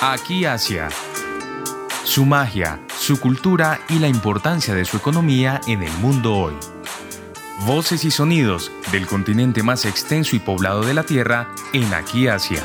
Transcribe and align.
Aquí 0.00 0.44
Asia. 0.44 0.90
Su 2.04 2.24
magia, 2.24 2.78
su 3.00 3.18
cultura 3.18 3.80
y 3.88 3.98
la 3.98 4.06
importancia 4.06 4.72
de 4.72 4.84
su 4.84 4.96
economía 4.96 5.60
en 5.66 5.82
el 5.82 5.90
mundo 5.94 6.36
hoy. 6.36 6.54
Voces 7.66 8.04
y 8.04 8.12
sonidos 8.12 8.70
del 8.92 9.08
continente 9.08 9.64
más 9.64 9.84
extenso 9.84 10.36
y 10.36 10.38
poblado 10.38 10.82
de 10.82 10.94
la 10.94 11.02
Tierra 11.02 11.48
en 11.72 11.92
Aquí 11.92 12.28
Asia. 12.28 12.62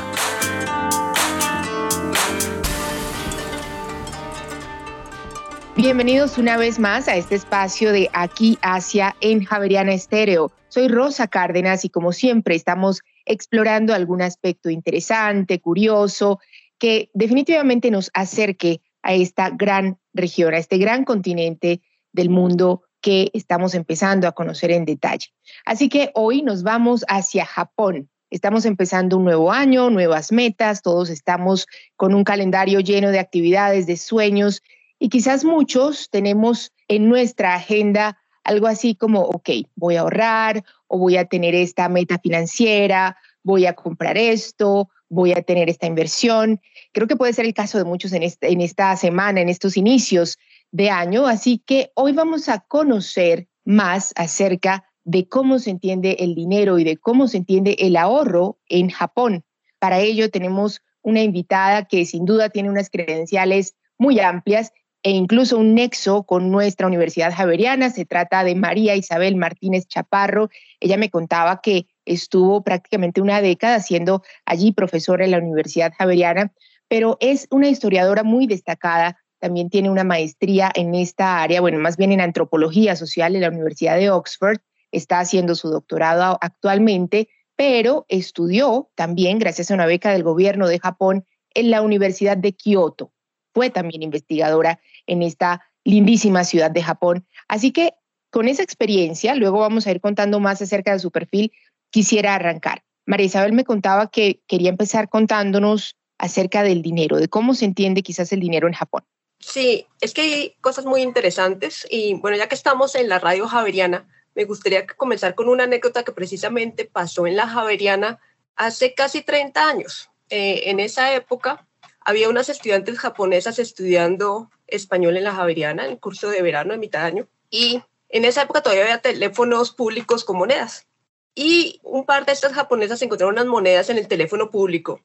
Bienvenidos 5.74 6.38
una 6.38 6.56
vez 6.56 6.78
más 6.78 7.08
a 7.08 7.16
este 7.16 7.34
espacio 7.34 7.90
de 7.90 8.10
Aquí 8.12 8.58
Asia 8.62 9.16
en 9.20 9.44
Javeriana 9.44 9.92
Estéreo. 9.92 10.52
Soy 10.68 10.86
Rosa 10.86 11.26
Cárdenas 11.26 11.84
y 11.84 11.88
como 11.88 12.12
siempre 12.12 12.54
estamos 12.54 13.02
explorando 13.26 13.94
algún 13.94 14.22
aspecto 14.22 14.70
interesante, 14.70 15.60
curioso, 15.60 16.40
que 16.78 17.10
definitivamente 17.14 17.90
nos 17.90 18.10
acerque 18.14 18.80
a 19.02 19.14
esta 19.14 19.50
gran 19.50 19.98
región, 20.12 20.54
a 20.54 20.58
este 20.58 20.78
gran 20.78 21.04
continente 21.04 21.82
del 22.12 22.30
mundo 22.30 22.82
que 23.00 23.30
estamos 23.34 23.74
empezando 23.74 24.26
a 24.26 24.32
conocer 24.32 24.70
en 24.70 24.86
detalle. 24.86 25.28
Así 25.66 25.88
que 25.88 26.10
hoy 26.14 26.42
nos 26.42 26.62
vamos 26.62 27.04
hacia 27.08 27.44
Japón. 27.44 28.08
Estamos 28.30 28.64
empezando 28.64 29.18
un 29.18 29.24
nuevo 29.24 29.52
año, 29.52 29.90
nuevas 29.90 30.32
metas, 30.32 30.80
todos 30.80 31.10
estamos 31.10 31.66
con 31.96 32.14
un 32.14 32.24
calendario 32.24 32.80
lleno 32.80 33.10
de 33.10 33.18
actividades, 33.18 33.86
de 33.86 33.96
sueños 33.96 34.62
y 34.98 35.10
quizás 35.10 35.44
muchos 35.44 36.08
tenemos 36.08 36.72
en 36.88 37.08
nuestra 37.08 37.54
agenda 37.54 38.18
algo 38.42 38.66
así 38.66 38.94
como, 38.94 39.20
ok, 39.20 39.50
voy 39.74 39.96
a 39.96 40.00
ahorrar 40.00 40.64
o 40.86 40.98
voy 40.98 41.16
a 41.16 41.26
tener 41.26 41.54
esta 41.54 41.88
meta 41.88 42.18
financiera, 42.18 43.16
voy 43.42 43.66
a 43.66 43.74
comprar 43.74 44.16
esto, 44.16 44.88
voy 45.14 45.32
a 45.32 45.42
tener 45.42 45.70
esta 45.70 45.86
inversión. 45.86 46.60
Creo 46.92 47.06
que 47.06 47.16
puede 47.16 47.32
ser 47.32 47.46
el 47.46 47.54
caso 47.54 47.78
de 47.78 47.84
muchos 47.84 48.12
en, 48.12 48.22
en 48.22 48.60
esta 48.60 48.94
semana, 48.96 49.40
en 49.40 49.48
estos 49.48 49.76
inicios 49.76 50.38
de 50.72 50.90
año. 50.90 51.26
Así 51.26 51.62
que 51.64 51.90
hoy 51.94 52.12
vamos 52.12 52.48
a 52.48 52.60
conocer 52.60 53.48
más 53.64 54.12
acerca 54.16 54.84
de 55.04 55.28
cómo 55.28 55.58
se 55.58 55.70
entiende 55.70 56.16
el 56.20 56.34
dinero 56.34 56.78
y 56.78 56.84
de 56.84 56.96
cómo 56.96 57.28
se 57.28 57.38
entiende 57.38 57.76
el 57.78 57.96
ahorro 57.96 58.58
en 58.68 58.90
Japón. 58.90 59.44
Para 59.78 60.00
ello 60.00 60.30
tenemos 60.30 60.82
una 61.02 61.22
invitada 61.22 61.84
que 61.84 62.04
sin 62.06 62.24
duda 62.24 62.48
tiene 62.48 62.70
unas 62.70 62.90
credenciales 62.90 63.76
muy 63.98 64.18
amplias 64.18 64.72
e 65.02 65.10
incluso 65.10 65.58
un 65.58 65.74
nexo 65.74 66.24
con 66.24 66.50
nuestra 66.50 66.86
Universidad 66.86 67.34
Javeriana. 67.34 67.90
Se 67.90 68.06
trata 68.06 68.42
de 68.42 68.54
María 68.54 68.96
Isabel 68.96 69.36
Martínez 69.36 69.86
Chaparro. 69.86 70.48
Ella 70.80 70.96
me 70.96 71.10
contaba 71.10 71.60
que 71.60 71.86
estuvo 72.04 72.62
prácticamente 72.62 73.20
una 73.20 73.40
década 73.40 73.80
siendo 73.80 74.22
allí 74.44 74.72
profesora 74.72 75.24
en 75.24 75.30
la 75.30 75.38
Universidad 75.38 75.92
Javeriana, 75.96 76.52
pero 76.88 77.16
es 77.20 77.46
una 77.50 77.68
historiadora 77.68 78.22
muy 78.22 78.46
destacada. 78.46 79.18
También 79.38 79.70
tiene 79.70 79.90
una 79.90 80.04
maestría 80.04 80.70
en 80.74 80.94
esta 80.94 81.42
área, 81.42 81.60
bueno, 81.60 81.78
más 81.78 81.96
bien 81.96 82.12
en 82.12 82.20
antropología 82.20 82.96
social 82.96 83.34
en 83.34 83.42
la 83.42 83.48
Universidad 83.48 83.96
de 83.96 84.10
Oxford. 84.10 84.58
Está 84.92 85.20
haciendo 85.20 85.54
su 85.54 85.68
doctorado 85.68 86.38
actualmente, 86.40 87.28
pero 87.56 88.06
estudió 88.08 88.90
también, 88.94 89.38
gracias 89.38 89.70
a 89.70 89.74
una 89.74 89.86
beca 89.86 90.12
del 90.12 90.22
gobierno 90.22 90.68
de 90.68 90.78
Japón, 90.78 91.26
en 91.54 91.70
la 91.70 91.82
Universidad 91.82 92.36
de 92.36 92.52
Kioto. 92.52 93.12
Fue 93.52 93.70
también 93.70 94.02
investigadora 94.02 94.80
en 95.06 95.22
esta 95.22 95.62
lindísima 95.84 96.44
ciudad 96.44 96.70
de 96.70 96.82
Japón. 96.82 97.26
Así 97.48 97.70
que 97.70 97.92
con 98.30 98.48
esa 98.48 98.64
experiencia, 98.64 99.36
luego 99.36 99.60
vamos 99.60 99.86
a 99.86 99.92
ir 99.92 100.00
contando 100.00 100.40
más 100.40 100.60
acerca 100.60 100.92
de 100.92 100.98
su 100.98 101.12
perfil, 101.12 101.52
quisiera 101.94 102.34
arrancar. 102.34 102.82
María 103.06 103.26
Isabel 103.26 103.52
me 103.52 103.62
contaba 103.62 104.10
que 104.10 104.40
quería 104.48 104.68
empezar 104.68 105.08
contándonos 105.08 105.94
acerca 106.18 106.64
del 106.64 106.82
dinero, 106.82 107.18
de 107.18 107.28
cómo 107.28 107.54
se 107.54 107.66
entiende 107.66 108.02
quizás 108.02 108.32
el 108.32 108.40
dinero 108.40 108.66
en 108.66 108.74
Japón. 108.74 109.04
Sí, 109.38 109.86
es 110.00 110.12
que 110.12 110.22
hay 110.22 110.54
cosas 110.60 110.86
muy 110.86 111.02
interesantes 111.02 111.86
y 111.88 112.14
bueno, 112.14 112.36
ya 112.36 112.48
que 112.48 112.56
estamos 112.56 112.96
en 112.96 113.08
la 113.08 113.20
radio 113.20 113.46
javeriana, 113.46 114.08
me 114.34 114.44
gustaría 114.44 114.84
comenzar 114.88 115.36
con 115.36 115.48
una 115.48 115.64
anécdota 115.64 116.02
que 116.02 116.10
precisamente 116.10 116.84
pasó 116.84 117.28
en 117.28 117.36
la 117.36 117.46
Javeriana 117.46 118.18
hace 118.56 118.92
casi 118.94 119.22
30 119.22 119.68
años. 119.68 120.10
Eh, 120.30 120.62
en 120.64 120.80
esa 120.80 121.14
época 121.14 121.64
había 122.00 122.28
unas 122.28 122.48
estudiantes 122.48 122.98
japonesas 122.98 123.60
estudiando 123.60 124.50
español 124.66 125.16
en 125.16 125.22
la 125.22 125.34
Javeriana, 125.36 125.84
en 125.84 125.92
el 125.92 126.00
curso 126.00 126.28
de 126.28 126.42
verano 126.42 126.72
de 126.72 126.78
mitad 126.78 127.02
de 127.02 127.06
año, 127.06 127.28
y 127.50 127.82
en 128.08 128.24
esa 128.24 128.42
época 128.42 128.62
todavía 128.62 128.82
había 128.82 128.98
teléfonos 128.98 129.70
públicos 129.70 130.24
con 130.24 130.38
monedas. 130.38 130.88
Y 131.34 131.80
un 131.82 132.04
par 132.04 132.26
de 132.26 132.32
estas 132.32 132.52
japonesas 132.52 133.02
encontraron 133.02 133.34
unas 133.34 133.46
monedas 133.46 133.90
en 133.90 133.98
el 133.98 134.08
teléfono 134.08 134.50
público 134.50 135.00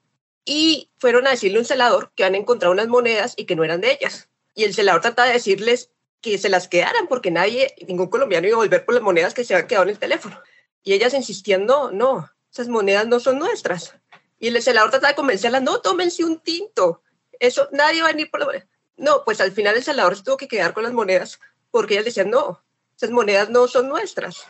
y 0.45 0.89
fueron 0.97 1.27
a 1.27 1.31
decirle 1.31 1.57
a 1.57 1.61
un 1.61 1.65
celador 1.65 2.11
que 2.15 2.23
han 2.23 2.35
encontrado 2.35 2.73
unas 2.73 2.87
monedas 2.87 3.33
y 3.35 3.45
que 3.45 3.55
no 3.55 3.63
eran 3.63 3.81
de 3.81 3.93
ellas. 3.93 4.29
Y 4.53 4.63
el 4.63 4.73
celador 4.73 5.01
trataba 5.01 5.27
de 5.27 5.35
decirles 5.35 5.91
que 6.21 6.37
se 6.37 6.49
las 6.49 6.67
quedaran 6.67 7.07
porque 7.07 7.31
nadie, 7.31 7.73
ningún 7.87 8.07
colombiano 8.07 8.47
iba 8.47 8.55
a 8.55 8.59
volver 8.59 8.85
por 8.85 8.93
las 8.93 9.03
monedas 9.03 9.33
que 9.33 9.43
se 9.43 9.53
habían 9.53 9.67
quedado 9.67 9.83
en 9.83 9.89
el 9.89 9.99
teléfono. 9.99 10.39
Y 10.83 10.93
ellas 10.93 11.13
insistían, 11.13 11.65
no, 11.65 11.91
no, 11.91 12.29
esas 12.51 12.67
monedas 12.67 13.07
no 13.07 13.19
son 13.19 13.39
nuestras. 13.39 13.95
Y 14.39 14.47
el 14.47 14.61
celador 14.61 14.91
trataba 14.91 15.09
de 15.09 15.15
convencerlas, 15.15 15.61
no, 15.61 15.81
tómense 15.81 16.23
un 16.23 16.39
tinto, 16.39 17.03
eso, 17.39 17.69
nadie 17.71 18.01
va 18.01 18.09
a 18.09 18.11
venir 18.11 18.29
por 18.29 18.41
la 18.41 18.67
No, 18.97 19.23
pues 19.23 19.39
al 19.41 19.51
final 19.51 19.75
el 19.75 19.83
celador 19.83 20.15
se 20.15 20.23
tuvo 20.23 20.37
que 20.37 20.47
quedar 20.47 20.73
con 20.73 20.83
las 20.83 20.93
monedas 20.93 21.39
porque 21.71 21.93
ellas 21.93 22.05
decían, 22.05 22.29
no, 22.29 22.63
esas 22.95 23.11
monedas 23.11 23.49
no 23.49 23.67
son 23.67 23.87
nuestras. 23.87 24.45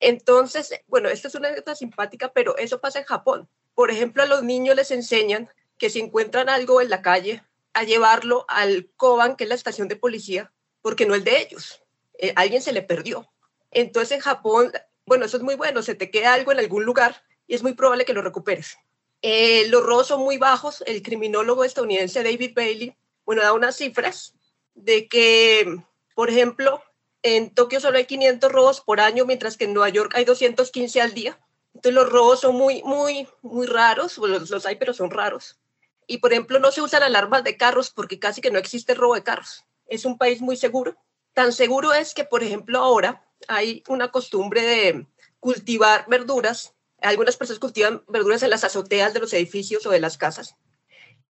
Entonces, 0.00 0.72
bueno, 0.86 1.08
esta 1.08 1.28
es 1.28 1.34
una 1.34 1.48
anécdota 1.48 1.74
simpática, 1.74 2.32
pero 2.32 2.56
eso 2.58 2.80
pasa 2.80 2.98
en 2.98 3.04
Japón. 3.04 3.48
Por 3.74 3.90
ejemplo, 3.90 4.22
a 4.22 4.26
los 4.26 4.42
niños 4.42 4.76
les 4.76 4.90
enseñan 4.90 5.48
que 5.78 5.90
si 5.90 6.00
encuentran 6.00 6.48
algo 6.48 6.80
en 6.80 6.90
la 6.90 7.02
calle, 7.02 7.42
a 7.72 7.84
llevarlo 7.84 8.46
al 8.48 8.90
Koban, 8.96 9.36
que 9.36 9.44
es 9.44 9.48
la 9.48 9.54
estación 9.54 9.88
de 9.88 9.96
policía, 9.96 10.52
porque 10.80 11.04
no 11.04 11.14
es 11.14 11.24
de 11.24 11.40
ellos. 11.40 11.82
Eh, 12.18 12.32
alguien 12.36 12.62
se 12.62 12.72
le 12.72 12.82
perdió. 12.82 13.30
Entonces, 13.70 14.12
en 14.12 14.20
Japón, 14.20 14.72
bueno, 15.04 15.26
eso 15.26 15.36
es 15.36 15.42
muy 15.42 15.56
bueno, 15.56 15.82
se 15.82 15.94
te 15.94 16.10
queda 16.10 16.32
algo 16.32 16.52
en 16.52 16.58
algún 16.58 16.84
lugar 16.84 17.22
y 17.46 17.54
es 17.54 17.62
muy 17.62 17.74
probable 17.74 18.06
que 18.06 18.14
lo 18.14 18.22
recuperes. 18.22 18.78
Eh, 19.22 19.68
los 19.68 19.82
robos 19.82 20.06
son 20.06 20.22
muy 20.22 20.38
bajos. 20.38 20.82
El 20.86 21.02
criminólogo 21.02 21.64
estadounidense 21.64 22.22
David 22.22 22.52
Bailey, 22.54 22.96
bueno, 23.24 23.42
da 23.42 23.52
unas 23.52 23.76
cifras 23.76 24.34
de 24.74 25.08
que, 25.08 25.76
por 26.14 26.30
ejemplo, 26.30 26.82
en 27.26 27.50
Tokio 27.50 27.80
solo 27.80 27.98
hay 27.98 28.04
500 28.04 28.52
robos 28.52 28.80
por 28.80 29.00
año, 29.00 29.24
mientras 29.24 29.56
que 29.56 29.64
en 29.64 29.74
Nueva 29.74 29.88
York 29.88 30.12
hay 30.14 30.24
215 30.24 31.00
al 31.00 31.12
día. 31.12 31.40
Entonces 31.74 31.94
los 31.94 32.08
robos 32.08 32.40
son 32.40 32.54
muy, 32.54 32.82
muy, 32.84 33.26
muy 33.42 33.66
raros, 33.66 34.16
los, 34.18 34.48
los 34.48 34.64
hay, 34.64 34.76
pero 34.76 34.94
son 34.94 35.10
raros. 35.10 35.58
Y 36.06 36.18
por 36.18 36.32
ejemplo, 36.32 36.60
no 36.60 36.70
se 36.70 36.82
usan 36.82 37.02
alarmas 37.02 37.42
de 37.42 37.56
carros 37.56 37.90
porque 37.90 38.20
casi 38.20 38.40
que 38.40 38.52
no 38.52 38.58
existe 38.60 38.94
robo 38.94 39.16
de 39.16 39.24
carros. 39.24 39.64
Es 39.86 40.04
un 40.04 40.18
país 40.18 40.40
muy 40.40 40.56
seguro. 40.56 40.96
Tan 41.34 41.52
seguro 41.52 41.92
es 41.92 42.14
que, 42.14 42.24
por 42.24 42.44
ejemplo, 42.44 42.78
ahora 42.78 43.26
hay 43.48 43.82
una 43.88 44.12
costumbre 44.12 44.62
de 44.62 45.06
cultivar 45.40 46.06
verduras. 46.08 46.74
Algunas 47.00 47.36
personas 47.36 47.58
cultivan 47.58 48.04
verduras 48.06 48.42
en 48.44 48.50
las 48.50 48.62
azoteas 48.62 49.12
de 49.12 49.20
los 49.20 49.32
edificios 49.32 49.84
o 49.84 49.90
de 49.90 50.00
las 50.00 50.16
casas. 50.16 50.56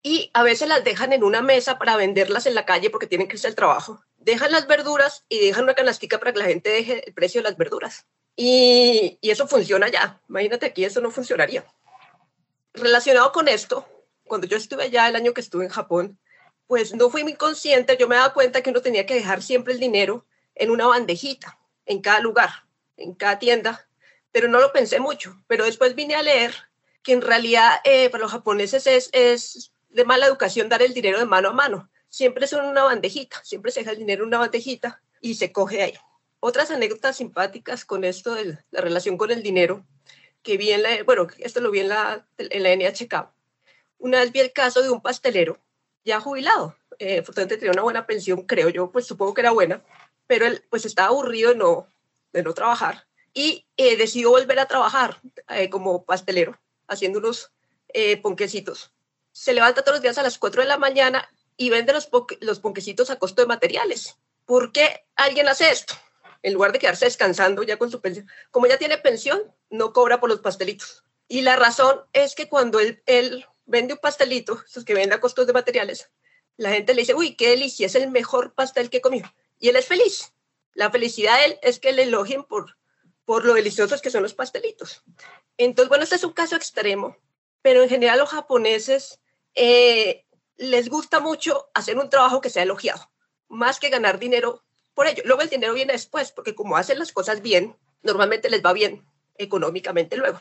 Y 0.03 0.31
a 0.34 0.43
veces 0.43 0.69
las 0.69 0.84
dejan 0.84 1.15
en 1.15 1.25
una 1.25 1.41
mesa 1.41 1.78
para 1.78 1.97
venderlas 1.97 2.47
en 2.47 2.55
la 2.55 2.66
calle 2.66 2.91
porque 2.91 3.06
tienen 3.06 3.26
que 3.26 3.37
irse 3.37 3.49
al 3.49 3.55
trabajo 3.55 4.05
dejan 4.19 4.53
las 4.53 4.67
verduras 4.67 5.25
y 5.29 5.39
dejan 5.41 5.65
una 5.65 5.75
canastica 5.75 6.19
para 6.19 6.33
que 6.33 6.41
la 6.41 6.47
gente 6.47 6.71
deje 6.71 7.06
el 7.06 7.15
precio 7.15 7.41
de 7.41 7.49
las 7.49 7.56
verduras. 7.56 8.06
Y, 8.37 9.19
eso 9.23 9.49
funciona 9.49 9.89
ya. 9.89 10.21
Imagínate 10.29 10.67
aquí, 10.67 10.84
eso 10.84 11.01
no 11.01 11.11
funcionaría. 11.11 11.65
Relacionado 12.75 13.33
con 13.33 13.49
esto, 13.49 13.89
cuando 14.25 14.47
yo 14.47 14.56
estuve 14.56 14.84
allá 14.84 15.09
el 15.09 15.17
año 15.17 15.33
que 15.33 15.41
estuve 15.41 15.65
en 15.65 15.71
Japón, 15.71 16.19
pues 16.67 16.95
no 16.95 17.11
fui 17.11 17.25
muy 17.25 17.34
consciente, 17.34 17.97
yo 17.99 18.06
me 18.09 18.17
daba 18.17 18.34
cuenta 18.34 18.62
que 18.62 18.71
uno 18.71 18.83
tenía 18.83 19.06
que 19.06 19.15
dejar 19.15 19.43
siempre 19.43 19.73
el 19.73 19.81
dinero 19.81 20.27
en 20.55 20.71
una 20.71 20.87
bandejita, 20.87 21.59
en 21.87 22.03
cada 22.03 22.21
lugar, 22.21 22.50
en 22.97 23.15
cada 23.15 23.39
tienda, 23.39 23.89
pero 24.31 24.49
no 24.49 24.61
lo 24.61 24.73
pensé 24.73 25.00
mucho. 25.00 25.43
Pero 25.47 25.65
después 25.65 25.95
vine 25.95 26.15
a 26.15 26.23
leer 26.23 26.55
que 27.03 27.15
en 27.15 27.23
realidad 27.23 27.81
eh, 27.85 28.11
para 28.11 28.23
los 28.23 28.33
japoneses 28.33 28.87
es, 28.87 29.09
es 29.12 29.73
de 29.88 30.05
mala 30.05 30.26
educación 30.26 30.69
dar 30.69 30.82
el 30.82 30.94
dinero 30.94 31.19
de 31.19 31.25
mano 31.25 31.49
a 31.49 31.53
mano 31.53 31.91
siempre 32.08 32.46
son 32.46 32.64
una 32.66 32.84
bandejita, 32.84 33.43
siempre 33.44 33.72
se 33.72 33.81
deja 33.81 33.93
el 33.93 33.99
dinero 33.99 34.22
en 34.22 34.28
una 34.28 34.38
bandejita 34.38 35.02
y 35.20 35.34
se 35.34 35.52
coge 35.52 35.82
ahí. 35.82 35.94
Otras 36.40 36.70
anécdotas 36.70 37.16
simpáticas 37.16 37.84
con 37.84 38.05
esto 38.05 38.34
de 38.34 38.58
la 38.70 38.81
relación 38.81 39.16
con 39.16 39.31
el 39.31 39.43
dinero, 39.43 39.84
que 40.43 40.56
vi 40.56 40.70
en 40.72 40.82
bueno, 41.05 41.26
esto 41.38 41.60
lo 41.60 41.70
vi 41.70 41.81
en 41.81 41.88
la, 41.88 42.26
en 42.38 42.62
la 42.62 42.75
NHK. 42.75 43.31
Una 43.99 44.20
vez 44.20 44.32
vi 44.32 44.40
el 44.40 44.52
caso 44.52 44.82
de 44.82 44.90
un 44.90 45.02
pastelero 45.02 45.58
ya 46.05 46.20
jubilado, 46.20 46.76
eh, 46.99 47.22
tenía 47.22 47.70
una 47.70 47.82
buena 47.82 48.06
pensión, 48.06 48.43
creo 48.43 48.69
yo, 48.69 48.90
pues 48.90 49.06
supongo 49.06 49.34
que 49.34 49.43
era 49.43 49.50
buena, 49.50 49.82
pero 50.26 50.46
él 50.46 50.64
pues 50.70 50.84
estaba 50.84 51.08
aburrido 51.08 51.50
de 51.50 51.56
no, 51.56 51.88
de 52.32 52.43
no 52.43 52.54
trabajar 52.54 53.06
y 53.34 53.66
eh, 53.76 53.96
decidió 53.96 54.31
volver 54.31 54.58
a 54.58 54.66
trabajar 54.66 55.20
eh, 55.49 55.70
como 55.70 56.04
pastelero, 56.04 56.58
haciendo 56.87 57.19
unos 57.19 57.52
eh, 57.88 58.16
ponquecitos. 58.16 58.93
Se 59.32 59.52
levanta 59.52 59.82
todos 59.82 59.96
los 59.96 60.02
días 60.02 60.19
a 60.19 60.22
las 60.22 60.38
4 60.38 60.62
de 60.62 60.69
la 60.69 60.78
mañana 60.78 61.28
y 61.58 61.70
vende 61.70 61.93
los, 61.93 62.60
ponquecitos 62.60 63.10
a 63.10 63.19
costo 63.19 63.43
de 63.43 63.49
materiales. 63.49 64.16
¿Por 64.46 64.72
qué 64.72 65.05
alguien 65.16 65.49
hace 65.49 65.69
esto? 65.69 65.93
En 66.43 66.55
lugar 66.55 66.72
de 66.72 66.78
quedarse 66.78 67.05
descansando 67.05 67.64
ya 67.64 67.76
con 67.76 67.90
su 67.90 68.00
pensión. 68.00 68.31
Como 68.52 68.69
ya 68.69 68.78
tiene 68.78 68.96
pensión, 68.96 69.43
no 69.69 69.93
cobra 69.93 70.20
por 70.20 70.31
los 70.31 70.38
pastelitos. 70.38 71.05
Y 71.26 71.43
la 71.43 71.56
razón 71.56 72.00
es 72.12 72.37
que 72.37 72.49
cuando 72.49 72.78
él, 72.78 73.46
vende 73.66 73.93
un 73.93 73.99
pastelito, 73.99 74.62
esos 74.66 74.84
que 74.84 74.94
venden 74.94 75.19
a 75.19 75.20
costos 75.20 75.49
de 75.49 75.52
materiales, 75.52 76.10
la 76.56 76.70
gente 76.70 76.94
le 76.94 77.02
dice, 77.02 77.14
uy, 77.14 77.34
qué 77.34 77.50
delicia, 77.50 77.87
es 77.87 77.96
el 77.96 78.08
mejor 78.08 78.54
pastel 78.54 78.88
que 78.88 78.99
he 78.99 79.02
comido. 79.02 79.28
Y 79.58 79.69
él 79.69 79.76
es 79.76 79.87
feliz. 79.87 80.32
La 80.75 80.90
felicidad 80.90 81.38
de 81.38 81.44
él 81.46 81.58
es 81.61 81.81
que 81.81 81.93
le 81.93 82.04
elogien 82.04 82.44
por, 82.44 82.78
por 83.25 83.44
lo 83.44 83.54
deliciosos 83.54 84.00
que 84.00 84.11
son 84.11 84.22
los 84.22 84.32
pastelitos. 84.32 85.02
Entonces, 85.56 85.88
bueno, 85.88 86.04
este 86.04 86.16
es 86.16 86.25
un 86.25 86.32
caso 86.32 86.54
extremo, 86.54 87.16
pero 87.62 87.82
en 87.82 87.88
general 87.88 88.20
los 88.20 88.31
japoneses 88.31 89.19
eh, 89.56 90.25
les 90.58 90.88
gusta 90.88 91.20
mucho 91.20 91.70
hacer 91.72 91.96
un 91.96 92.10
trabajo 92.10 92.40
que 92.40 92.50
sea 92.50 92.64
elogiado, 92.64 93.10
más 93.49 93.78
que 93.78 93.88
ganar 93.88 94.19
dinero 94.19 94.64
por 94.93 95.06
ello. 95.06 95.22
Luego 95.25 95.43
el 95.43 95.49
dinero 95.49 95.72
viene 95.72 95.93
después, 95.93 96.32
porque 96.32 96.55
como 96.55 96.76
hacen 96.76 96.99
las 96.99 97.12
cosas 97.12 97.40
bien, 97.40 97.76
normalmente 98.02 98.50
les 98.50 98.62
va 98.62 98.72
bien 98.72 99.06
económicamente 99.37 100.16
luego. 100.16 100.40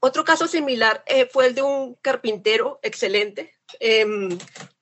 Otro 0.00 0.24
caso 0.24 0.48
similar 0.48 1.04
eh, 1.06 1.26
fue 1.26 1.46
el 1.46 1.54
de 1.54 1.62
un 1.62 1.94
carpintero 1.96 2.80
excelente 2.82 3.54
em, 3.80 4.38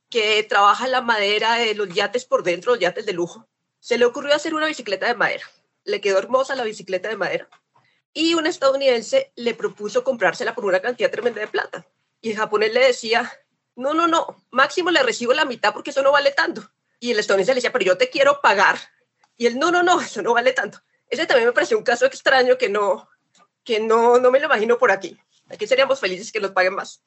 que 0.08 0.42
trabaja 0.44 0.86
la 0.86 1.00
madera 1.00 1.54
de 1.56 1.74
los 1.74 1.88
yates 1.92 2.24
por 2.24 2.44
dentro, 2.44 2.72
los 2.72 2.80
yates 2.80 3.06
de 3.06 3.12
lujo. 3.12 3.48
Se 3.80 3.98
le 3.98 4.04
ocurrió 4.04 4.34
hacer 4.34 4.54
una 4.54 4.66
bicicleta 4.66 5.06
de 5.06 5.14
madera. 5.14 5.44
Le 5.84 6.00
quedó 6.00 6.18
hermosa 6.18 6.54
la 6.54 6.64
bicicleta 6.64 7.08
de 7.08 7.16
madera. 7.16 7.48
Y 8.12 8.34
un 8.34 8.46
estadounidense 8.46 9.32
le 9.34 9.54
propuso 9.54 10.04
comprársela 10.04 10.54
por 10.54 10.64
una 10.64 10.80
cantidad 10.80 11.10
tremenda 11.10 11.40
de 11.40 11.48
plata. 11.48 11.86
Y 12.20 12.30
el 12.30 12.36
japonés 12.36 12.72
le 12.72 12.86
decía, 12.86 13.32
no, 13.76 13.94
no, 13.94 14.06
no, 14.06 14.44
máximo 14.50 14.90
le 14.90 15.02
recibo 15.02 15.32
la 15.32 15.44
mitad 15.44 15.72
porque 15.72 15.90
eso 15.90 16.02
no 16.02 16.12
vale 16.12 16.32
tanto. 16.32 16.70
Y 17.00 17.10
el 17.10 17.18
estadounidense 17.18 17.52
le 17.52 17.56
decía, 17.56 17.72
pero 17.72 17.84
yo 17.84 17.98
te 17.98 18.08
quiero 18.08 18.40
pagar. 18.40 18.78
Y 19.36 19.46
él, 19.46 19.58
no, 19.58 19.70
no, 19.70 19.82
no, 19.82 20.00
eso 20.00 20.22
no 20.22 20.34
vale 20.34 20.52
tanto. 20.52 20.80
Ese 21.08 21.26
también 21.26 21.48
me 21.48 21.52
pareció 21.52 21.76
un 21.76 21.84
caso 21.84 22.06
extraño 22.06 22.56
que 22.56 22.68
no, 22.68 23.08
que 23.64 23.80
no, 23.80 24.18
no 24.18 24.30
me 24.30 24.38
lo 24.38 24.46
imagino 24.46 24.78
por 24.78 24.90
aquí. 24.90 25.18
Aquí 25.48 25.66
seríamos 25.66 26.00
felices 26.00 26.32
que 26.32 26.40
nos 26.40 26.52
paguen 26.52 26.74
más. 26.74 27.02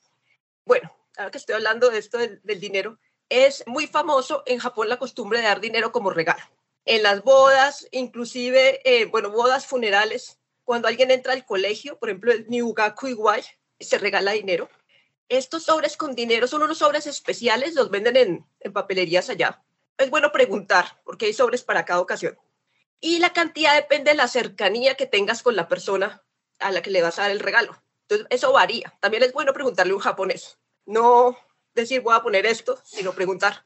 Bueno, 0.66 0.94
ahora 1.18 1.32
que 1.32 1.38
estoy 1.38 1.56
hablando 1.56 1.90
de 1.90 2.00
esto 2.00 2.18
del, 2.18 2.60
dinero, 2.60 3.00
es 3.30 3.64
muy 3.68 3.88
famoso 3.88 4.44
en 4.46 4.60
Japón 4.60 4.90
la 4.90 4.98
costumbre 4.98 5.40
de 5.40 5.46
dar 5.46 5.62
dinero 5.62 5.92
como 5.92 6.10
regalo. 6.10 6.44
En 6.86 7.04
las 7.04 7.24
bodas, 7.24 7.88
inclusive, 7.92 8.82
eh, 8.86 9.06
bueno, 9.06 9.32
bodas 9.32 9.66
funerales, 9.66 10.40
cuando 10.64 10.88
alguien 10.88 11.12
entra 11.12 11.34
al 11.34 11.46
colegio, 11.46 11.98
por 11.98 12.10
ejemplo, 12.10 12.32
el 12.32 12.48
Niugaku 12.50 13.08
Iwai, 13.08 13.44
se 13.80 13.98
regala 13.98 14.32
dinero. 14.32 14.70
Estos 15.30 15.64
sobres 15.64 15.98
con 15.98 16.16
dinero 16.16 16.48
son 16.48 16.64
unos 16.64 16.78
sobres 16.78 17.08
especiales, 17.08 17.76
los 17.76 17.90
venden 17.90 18.16
en, 18.16 18.46
en 18.60 18.74
papelerías 18.74 19.30
allá. 19.30 19.64
Es 19.98 20.10
bueno 20.10 20.32
preguntar, 20.32 21.02
porque 21.04 21.26
hay 21.26 21.34
sobres 21.34 21.64
para 21.64 21.86
cada 21.86 22.00
ocasión. 22.00 22.38
Y 23.00 23.20
la 23.20 23.34
cantidad 23.34 23.76
depende 23.76 24.12
de 24.12 24.18
la 24.18 24.28
cercanía 24.28 24.96
que 24.96 25.06
tengas 25.06 25.44
con 25.44 25.56
la 25.56 25.68
persona 25.68 26.24
a 26.60 26.72
la 26.72 26.82
que 26.82 26.92
le 26.92 27.02
vas 27.02 27.20
a 27.20 27.24
dar 27.24 27.32
el 27.32 27.40
regalo. 27.40 27.82
Entonces, 28.04 28.28
eso 28.30 28.54
varía. 28.54 28.98
También 29.02 29.24
es 29.24 29.34
bueno 29.34 29.54
preguntarle 29.54 29.92
a 29.92 29.96
un 29.96 30.02
japonés. 30.02 30.58
No 30.86 31.38
decir 31.74 32.02
voy 32.02 32.16
a 32.16 32.22
poner 32.22 32.46
esto, 32.46 32.82
sino 32.84 33.14
preguntar, 33.14 33.64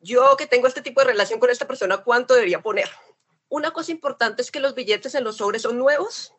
yo 0.00 0.36
que 0.36 0.46
tengo 0.46 0.66
este 0.66 0.82
tipo 0.82 1.00
de 1.00 1.06
relación 1.06 1.40
con 1.40 1.50
esta 1.50 1.66
persona, 1.66 1.98
¿cuánto 1.98 2.34
debería 2.34 2.62
poner? 2.62 2.90
Una 3.48 3.72
cosa 3.72 3.92
importante 3.92 4.42
es 4.42 4.50
que 4.50 4.60
los 4.60 4.74
billetes 4.74 5.14
en 5.14 5.24
los 5.24 5.38
sobres 5.38 5.62
son 5.62 5.78
nuevos 5.78 6.34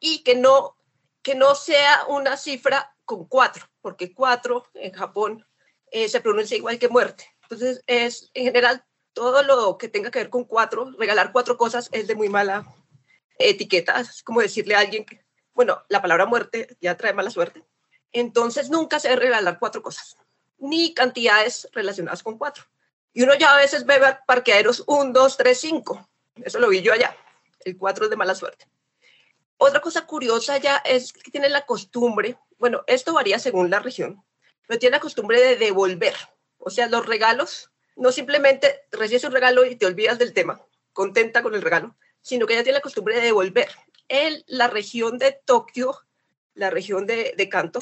y 0.00 0.22
que 0.22 0.34
no, 0.34 0.76
que 1.22 1.34
no 1.34 1.54
sea 1.54 2.04
una 2.08 2.36
cifra 2.36 2.96
con 3.04 3.26
cuatro, 3.26 3.68
porque 3.82 4.14
cuatro 4.14 4.66
en 4.74 4.92
Japón 4.92 5.46
eh, 5.90 6.08
se 6.08 6.20
pronuncia 6.20 6.56
igual 6.56 6.78
que 6.78 6.88
muerte. 6.88 7.26
Entonces, 7.42 7.82
es 7.86 8.30
en 8.32 8.44
general 8.44 8.84
todo 9.12 9.42
lo 9.42 9.76
que 9.76 9.88
tenga 9.88 10.10
que 10.10 10.20
ver 10.20 10.30
con 10.30 10.44
cuatro, 10.44 10.90
regalar 10.98 11.32
cuatro 11.32 11.58
cosas 11.58 11.90
es 11.92 12.06
de 12.06 12.14
muy 12.14 12.30
mala 12.30 12.64
etiqueta. 13.38 14.00
Es 14.00 14.22
como 14.22 14.40
decirle 14.40 14.74
a 14.74 14.78
alguien, 14.78 15.04
que, 15.04 15.24
bueno, 15.52 15.82
la 15.88 16.00
palabra 16.00 16.24
muerte 16.24 16.76
ya 16.80 16.96
trae 16.96 17.12
mala 17.12 17.30
suerte. 17.30 17.62
Entonces, 18.12 18.70
nunca 18.70 19.00
se 19.00 19.08
debe 19.08 19.22
regalar 19.22 19.58
cuatro 19.58 19.82
cosas, 19.82 20.16
ni 20.58 20.94
cantidades 20.94 21.68
relacionadas 21.72 22.22
con 22.22 22.38
cuatro. 22.38 22.64
Y 23.12 23.22
uno 23.22 23.34
ya 23.34 23.54
a 23.54 23.58
veces 23.58 23.84
ve 23.84 24.00
parqueaderos 24.26 24.84
un, 24.86 25.12
dos, 25.12 25.36
tres, 25.36 25.60
cinco. 25.60 26.08
Eso 26.36 26.58
lo 26.58 26.68
vi 26.68 26.80
yo 26.80 26.94
allá. 26.94 27.14
El 27.64 27.76
cuatro 27.76 28.04
es 28.04 28.10
de 28.10 28.16
mala 28.16 28.34
suerte. 28.34 28.66
Otra 29.64 29.80
cosa 29.80 30.06
curiosa 30.06 30.58
ya 30.58 30.78
es 30.78 31.12
que 31.12 31.30
tienen 31.30 31.52
la 31.52 31.64
costumbre, 31.64 32.36
bueno, 32.58 32.82
esto 32.88 33.12
varía 33.12 33.38
según 33.38 33.70
la 33.70 33.78
región, 33.78 34.20
pero 34.66 34.80
tienen 34.80 34.96
la 34.96 35.00
costumbre 35.00 35.40
de 35.40 35.54
devolver. 35.54 36.16
O 36.58 36.68
sea, 36.68 36.88
los 36.88 37.06
regalos, 37.06 37.70
no 37.94 38.10
simplemente 38.10 38.80
recibes 38.90 39.22
un 39.22 39.30
regalo 39.30 39.64
y 39.64 39.76
te 39.76 39.86
olvidas 39.86 40.18
del 40.18 40.32
tema, 40.32 40.60
contenta 40.92 41.44
con 41.44 41.54
el 41.54 41.62
regalo, 41.62 41.94
sino 42.22 42.48
que 42.48 42.54
ya 42.54 42.64
tiene 42.64 42.78
la 42.78 42.82
costumbre 42.82 43.14
de 43.14 43.20
devolver. 43.20 43.68
En 44.08 44.42
la 44.48 44.66
región 44.66 45.16
de 45.16 45.30
Tokio, 45.30 45.96
la 46.54 46.70
región 46.70 47.06
de, 47.06 47.32
de 47.36 47.48
Kanto, 47.48 47.78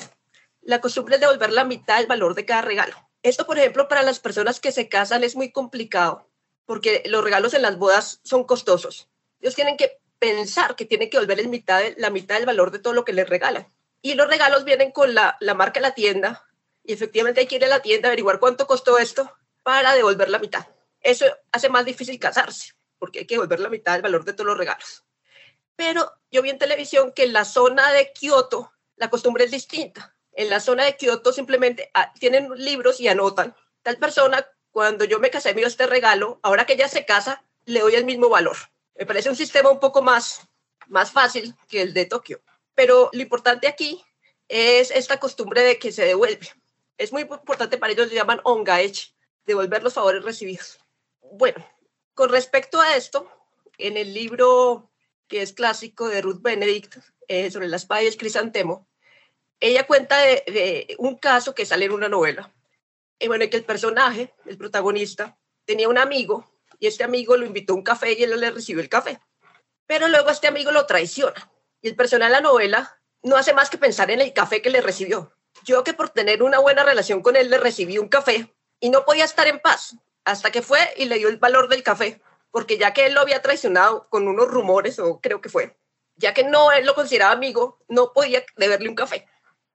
la 0.61 0.83
costumbre 0.83 1.15
es 1.15 1.23
devolver 1.23 1.51
la 1.51 1.65
mitad 1.65 1.97
del 1.97 2.09
valor 2.09 2.35
de 2.35 2.45
cada 2.45 2.61
regalo. 2.61 2.95
Esto, 3.23 3.47
por 3.47 3.59
ejemplo, 3.59 3.89
para 3.89 4.03
las 4.03 4.21
personas 4.21 4.61
que 4.61 4.71
se 4.71 4.91
casan 4.91 5.25
es 5.25 5.35
muy 5.35 5.51
complicado 5.51 6.29
porque 6.67 7.03
los 7.07 7.25
regalos 7.25 7.55
en 7.55 7.63
las 7.63 7.79
bodas 7.79 8.21
son 8.23 8.45
costosos. 8.45 9.09
Ellos 9.41 9.55
tienen 9.55 9.79
que 9.79 9.99
pensar 10.21 10.77
que 10.77 10.85
tiene 10.85 11.11
que 11.11 11.19
mitad 11.49 11.83
la 11.97 12.11
mitad 12.11 12.37
del 12.37 12.47
valor 12.47 12.71
de 12.71 12.79
todo 12.79 12.93
lo 12.93 13.05
que 13.05 13.13
les 13.13 13.29
regalan. 13.29 13.67
Y 14.03 14.15
los 14.15 14.29
regalos 14.29 14.65
vienen 14.65 14.93
con 14.93 15.15
la, 15.15 15.37
la 15.41 15.55
marca 15.55 15.81
de 15.81 15.89
la 15.89 15.95
tienda 15.95 16.47
y 16.85 16.93
efectivamente 16.93 17.41
hay 17.41 17.47
que 17.47 17.57
ir 17.57 17.65
a 17.65 17.69
la 17.69 17.83
tienda 17.83 18.09
a 18.09 18.11
averiguar 18.11 18.39
cuánto 18.39 18.67
costó 18.67 18.99
esto 18.99 19.33
para 19.65 19.95
devolver 19.95 20.29
la 20.29 20.39
mitad. 20.39 20.67
Eso 21.01 21.27
hace 21.51 21.69
más 21.69 21.85
difícil 21.85 22.19
casarse 22.19 22.75
porque 22.99 23.21
hay 23.21 23.27
que 23.27 23.35
devolver 23.35 23.61
la 23.61 23.71
mitad 23.71 23.95
del 23.95 24.03
valor 24.03 24.25
de 24.25 24.35
todos 24.35 24.47
los 24.47 24.59
regalos. 24.59 25.05
Pero 25.75 26.13
yo 26.31 26.43
vi 26.43 26.51
en 26.51 26.59
televisión 26.59 27.13
que 27.13 27.25
en 27.25 27.33
la 27.33 27.45
zona 27.47 27.91
de 27.93 28.13
Kioto 28.13 28.73
la 28.97 29.09
costumbre 29.09 29.45
es 29.45 29.51
distinta. 29.51 30.15
En 30.33 30.51
la 30.51 30.61
zona 30.61 30.85
de 30.85 30.97
Kioto 30.97 31.33
simplemente 31.33 31.91
ah, 31.95 32.13
tienen 32.19 32.51
libros 32.55 33.01
y 33.01 33.09
anotan. 33.09 33.57
Tal 33.83 33.97
persona, 33.97 34.47
cuando 34.71 35.07
yo 35.07 35.19
me 35.19 35.31
casé, 35.31 35.55
me 35.55 35.61
dio 35.63 35.67
este 35.67 35.87
regalo, 35.87 36.39
ahora 36.43 36.67
que 36.67 36.75
ella 36.75 36.89
se 36.89 37.07
casa, 37.07 37.43
le 37.65 37.81
doy 37.81 37.95
el 37.95 38.05
mismo 38.05 38.29
valor. 38.29 38.57
Me 39.01 39.07
parece 39.07 39.31
un 39.31 39.37
sistema 39.37 39.71
un 39.71 39.81
poco 39.81 40.03
más, 40.03 40.47
más 40.89 41.11
fácil 41.11 41.55
que 41.71 41.81
el 41.81 41.95
de 41.95 42.05
Tokio. 42.05 42.43
Pero 42.75 43.09
lo 43.15 43.23
importante 43.23 43.67
aquí 43.67 44.05
es 44.47 44.91
esta 44.91 45.19
costumbre 45.19 45.63
de 45.63 45.79
que 45.79 45.91
se 45.91 46.05
devuelve. 46.05 46.47
Es 46.99 47.11
muy 47.11 47.23
importante 47.23 47.79
para 47.79 47.95
ellos, 47.95 48.09
le 48.09 48.17
llaman 48.17 48.43
ongaech, 48.45 49.15
devolver 49.47 49.83
los 49.83 49.95
favores 49.95 50.23
recibidos. 50.23 50.79
Bueno, 51.33 51.67
con 52.13 52.29
respecto 52.29 52.79
a 52.79 52.95
esto, 52.95 53.27
en 53.79 53.97
el 53.97 54.13
libro 54.13 54.91
que 55.29 55.41
es 55.41 55.55
clásico 55.55 56.07
de 56.07 56.21
Ruth 56.21 56.43
Benedict 56.43 56.99
eh, 57.27 57.51
sobre 57.51 57.69
las 57.69 57.85
espada 57.85 58.03
crisantemo, 58.19 58.87
ella 59.61 59.87
cuenta 59.87 60.19
de, 60.19 60.95
un 60.99 61.17
caso 61.17 61.55
que 61.55 61.65
sale 61.65 61.87
en 61.87 61.93
una 61.93 62.11
novela. 62.11 62.53
Y 63.19 63.29
bueno, 63.29 63.49
que 63.49 63.57
el 63.57 63.65
personaje, 63.65 64.35
el 64.45 64.59
protagonista, 64.59 65.39
tenía 65.65 65.89
un 65.89 65.97
amigo 65.97 66.60
y 66.81 66.87
este 66.87 67.05
amigo 67.05 67.37
lo 67.37 67.47
invitó 67.47 67.75
a 67.75 67.77
un 67.77 67.83
café 67.83 68.15
y 68.19 68.23
él 68.25 68.41
le 68.41 68.51
recibió 68.51 68.83
el 68.83 68.89
café. 68.89 69.21
Pero 69.87 70.09
luego 70.09 70.31
este 70.31 70.49
amigo 70.49 70.73
lo 70.73 70.87
traiciona 70.87 71.53
y 71.83 71.89
el 71.89 71.95
personaje 71.95 72.33
de 72.33 72.37
la 72.37 72.41
novela 72.41 73.01
no 73.23 73.37
hace 73.37 73.53
más 73.53 73.71
que 73.71 73.79
pensar 73.79 74.11
en 74.11 74.21
el 74.21 74.33
café 74.33 74.63
que 74.63 74.71
le 74.71 74.81
recibió. 74.81 75.33
Yo 75.65 75.85
que 75.85 75.93
por 75.93 76.09
tener 76.09 76.43
una 76.43 76.59
buena 76.59 76.83
relación 76.83 77.23
con 77.23 77.37
él 77.37 77.51
le 77.51 77.59
recibí 77.59 77.99
un 77.99 78.09
café 78.09 78.53
y 78.81 78.89
no 78.89 79.05
podía 79.05 79.25
estar 79.25 79.47
en 79.47 79.61
paz 79.61 79.97
hasta 80.25 80.51
que 80.51 80.63
fue 80.63 80.79
y 80.97 81.05
le 81.05 81.19
dio 81.19 81.29
el 81.29 81.37
valor 81.37 81.69
del 81.69 81.83
café, 81.83 82.21
porque 82.51 82.79
ya 82.79 82.95
que 82.95 83.07
él 83.07 83.15
lo 83.15 83.21
había 83.21 83.43
traicionado 83.43 84.09
con 84.09 84.27
unos 84.27 84.49
rumores, 84.49 84.99
o 84.99 85.21
creo 85.21 85.41
que 85.41 85.49
fue, 85.49 85.77
ya 86.17 86.35
que 86.35 86.45
no 86.45 86.73
él 86.73 86.87
lo 86.87 86.95
consideraba 86.95 87.33
amigo, 87.33 87.79
no 87.89 88.13
podía 88.13 88.45
deberle 88.57 88.89
un 88.89 88.95
café. 88.95 89.27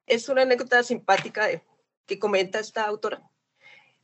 Es 0.08 0.30
una 0.30 0.44
anécdota 0.44 0.82
simpática 0.84 1.46
de, 1.46 1.62
que 2.06 2.20
comenta 2.20 2.60
esta 2.60 2.86
autora. 2.86 3.22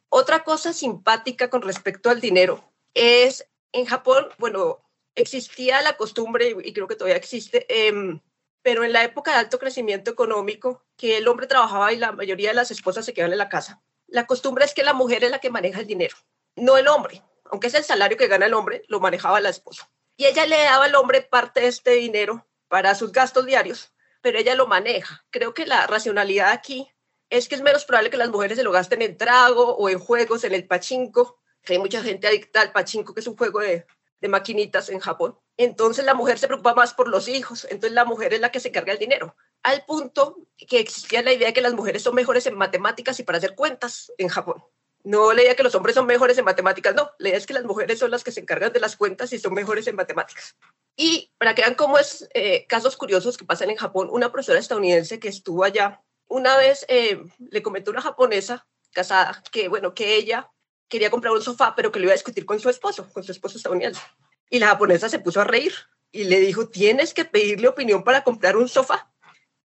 Otra 0.10 0.43
cosa 0.43 0.74
simpática 0.74 1.50
con 1.50 1.62
respecto 1.62 2.10
al 2.10 2.20
dinero 2.20 2.71
es 2.93 3.48
en 3.71 3.86
Japón, 3.86 4.27
bueno, 4.38 4.83
existía 5.15 5.81
la 5.81 5.98
costumbre, 5.98 6.55
y 6.63 6.74
creo 6.74 6.88
que 6.88 6.95
todavía 6.95 7.17
existe, 7.17 7.65
em, 7.88 8.21
pero 8.62 8.83
en 8.83 8.93
la 8.93 9.03
época 9.03 9.31
de 9.31 9.38
alto 9.38 9.60
crecimiento 9.60 10.12
económico, 10.12 10.83
que 10.98 11.17
el 11.17 11.27
hombre 11.27 11.48
trabajaba 11.48 11.93
y 11.93 11.98
la 11.98 12.12
mayoría 12.12 12.50
de 12.50 12.55
las 12.55 12.71
esposas 12.71 13.05
se 13.05 13.13
quedaban 13.13 13.33
en 13.33 13.39
la 13.39 13.50
casa. 13.50 13.81
La 14.07 14.27
costumbre 14.27 14.65
es 14.65 14.74
que 14.74 14.83
la 14.83 14.93
mujer 14.93 15.24
es 15.24 15.31
la 15.31 15.39
que 15.39 15.50
maneja 15.50 15.79
el 15.79 15.88
dinero, 15.88 16.17
no 16.55 16.77
el 16.77 16.88
hombre. 16.88 17.24
Aunque 17.45 17.67
es 17.67 17.74
el 17.74 17.83
salario 17.83 18.17
que 18.17 18.27
gana 18.27 18.45
el 18.45 18.53
hombre, 18.53 18.83
lo 18.88 19.00
manejaba 19.00 19.41
la 19.41 19.50
esposa. 19.50 19.91
Y 20.15 20.25
ella 20.25 20.45
le 20.45 20.57
daba 20.57 20.86
al 20.86 20.95
hombre 20.95 21.21
parte 21.21 21.62
de 21.62 21.67
este 21.67 21.91
dinero 21.91 22.48
para 22.67 22.95
sus 22.95 23.12
gastos 23.12 23.45
diarios, 23.45 23.91
pero 24.21 24.38
ella 24.38 24.55
lo 24.55 24.67
maneja. 24.67 25.25
Creo 25.31 25.53
que 25.53 25.65
la 25.65 25.88
racionalidad 25.88 26.51
aquí 26.51 26.89
es 27.29 27.48
que 27.48 27.55
es 27.55 27.62
menos 27.62 27.86
probable 27.86 28.10
que 28.10 28.17
las 28.17 28.29
mujeres 28.29 28.57
se 28.57 28.63
lo 28.63 28.71
gasten 28.71 29.01
en 29.01 29.17
trago 29.17 29.75
o 29.75 29.89
en 29.89 30.00
juegos, 30.00 30.43
en 30.43 30.53
el 30.53 30.67
pachinko, 30.67 31.40
que 31.63 31.74
hay 31.74 31.80
mucha 31.80 32.01
gente 32.01 32.27
adicta 32.27 32.62
al 32.62 32.72
pachinko, 32.72 33.13
que 33.13 33.22
es 33.22 33.27
un 33.27 33.38
juego 33.38 33.60
de, 33.60 33.86
maquinitas 34.30 34.89
en 34.89 35.00
Japón. 35.00 35.36
Entonces 35.58 36.06
la 36.06 36.13
mujer 36.13 36.38
se 36.38 36.46
preocupa 36.46 36.75
más 36.75 36.94
por 36.94 37.08
los 37.08 37.27
hijos, 37.27 37.65
entonces 37.65 37.94
la 37.94 38.06
mujer 38.06 38.36
es 38.36 38.39
la 38.39 38.51
que 38.51 38.60
se 38.60 38.72
carga 38.72 38.94
el 38.94 39.00
dinero. 39.00 39.36
Al 39.63 39.84
punto 39.86 40.38
que 40.56 40.80
existía 40.80 41.24
la 41.24 41.34
idea 41.34 41.48
de 41.48 41.53
que 41.53 41.62
las 41.62 41.74
mujeres 41.74 42.03
son 42.03 42.13
mejores 42.13 42.46
en 42.46 42.56
matemáticas 42.56 43.20
y 43.20 43.24
para 43.24 43.39
hacer 43.39 43.56
cuentas 43.56 44.12
en 44.20 44.27
Japón. 44.27 44.63
No 45.03 45.34
leía 45.34 45.56
que 45.56 45.63
los 45.63 45.74
hombres 45.74 45.96
son 45.96 46.06
mejores 46.06 46.38
en 46.38 46.46
matemáticas, 46.46 46.94
no, 46.94 47.10
leía 47.18 47.36
es 47.36 47.48
que 47.48 47.56
las 47.56 47.63
mujeres 47.63 47.98
son 47.98 48.12
las 48.12 48.24
que 48.24 48.32
se 48.32 48.41
encargan 48.41 48.72
de 48.72 48.80
las 48.80 48.96
cuentas 48.96 49.34
y 49.34 49.39
son 49.39 49.56
mejores 49.56 49.88
en 49.88 49.96
matemáticas. 49.96 50.56
Y 50.96 51.32
para 51.39 51.56
que 51.56 51.63
vean 51.63 51.74
cómo 51.74 51.98
es 51.98 52.30
eh, 52.36 52.68
casos 52.68 52.96
curiosos 52.96 53.38
que 53.38 53.46
pasan 53.46 53.72
en 53.72 53.77
Japón, 53.77 54.10
una 54.12 54.32
profesora 54.32 54.60
estadounidense 54.60 55.20
que 55.20 55.30
estuvo 55.30 55.63
allá 55.63 56.03
una 56.32 56.56
vez 56.56 56.86
eh, 56.88 57.22
le 57.39 57.62
comentó 57.62 57.91
una 57.91 58.01
japonesa 58.01 58.65
casada 58.94 59.44
que, 59.51 59.68
bueno, 59.68 59.94
que 59.94 60.15
ella 60.15 60.50
quería 60.91 61.10
comprar 61.10 61.33
un 61.33 61.41
sofá, 61.41 61.74
pero 61.74 61.91
que 61.91 62.00
lo 62.00 62.03
iba 62.05 62.12
a 62.12 62.15
discutir 62.15 62.45
con 62.45 62.60
su 62.60 62.69
esposo, 62.69 63.10
con 63.12 63.24
su 63.24 63.31
esposo 63.31 63.57
estadounidense. 63.57 64.01
Y 64.50 64.60
la 64.60 64.67
japonesa 64.67 65.10
se 65.10 65.19
puso 65.19 65.41
a 65.41 65.45
reír 65.45 65.74
y 66.12 66.25
le 66.25 66.39
dijo, 66.41 66.67
tienes 66.67 67.13
que 67.13 67.24
pedirle 67.24 67.69
opinión 67.69 68.03
para 68.03 68.24
comprar 68.24 68.57
un 68.57 68.67
sofá. 68.67 69.10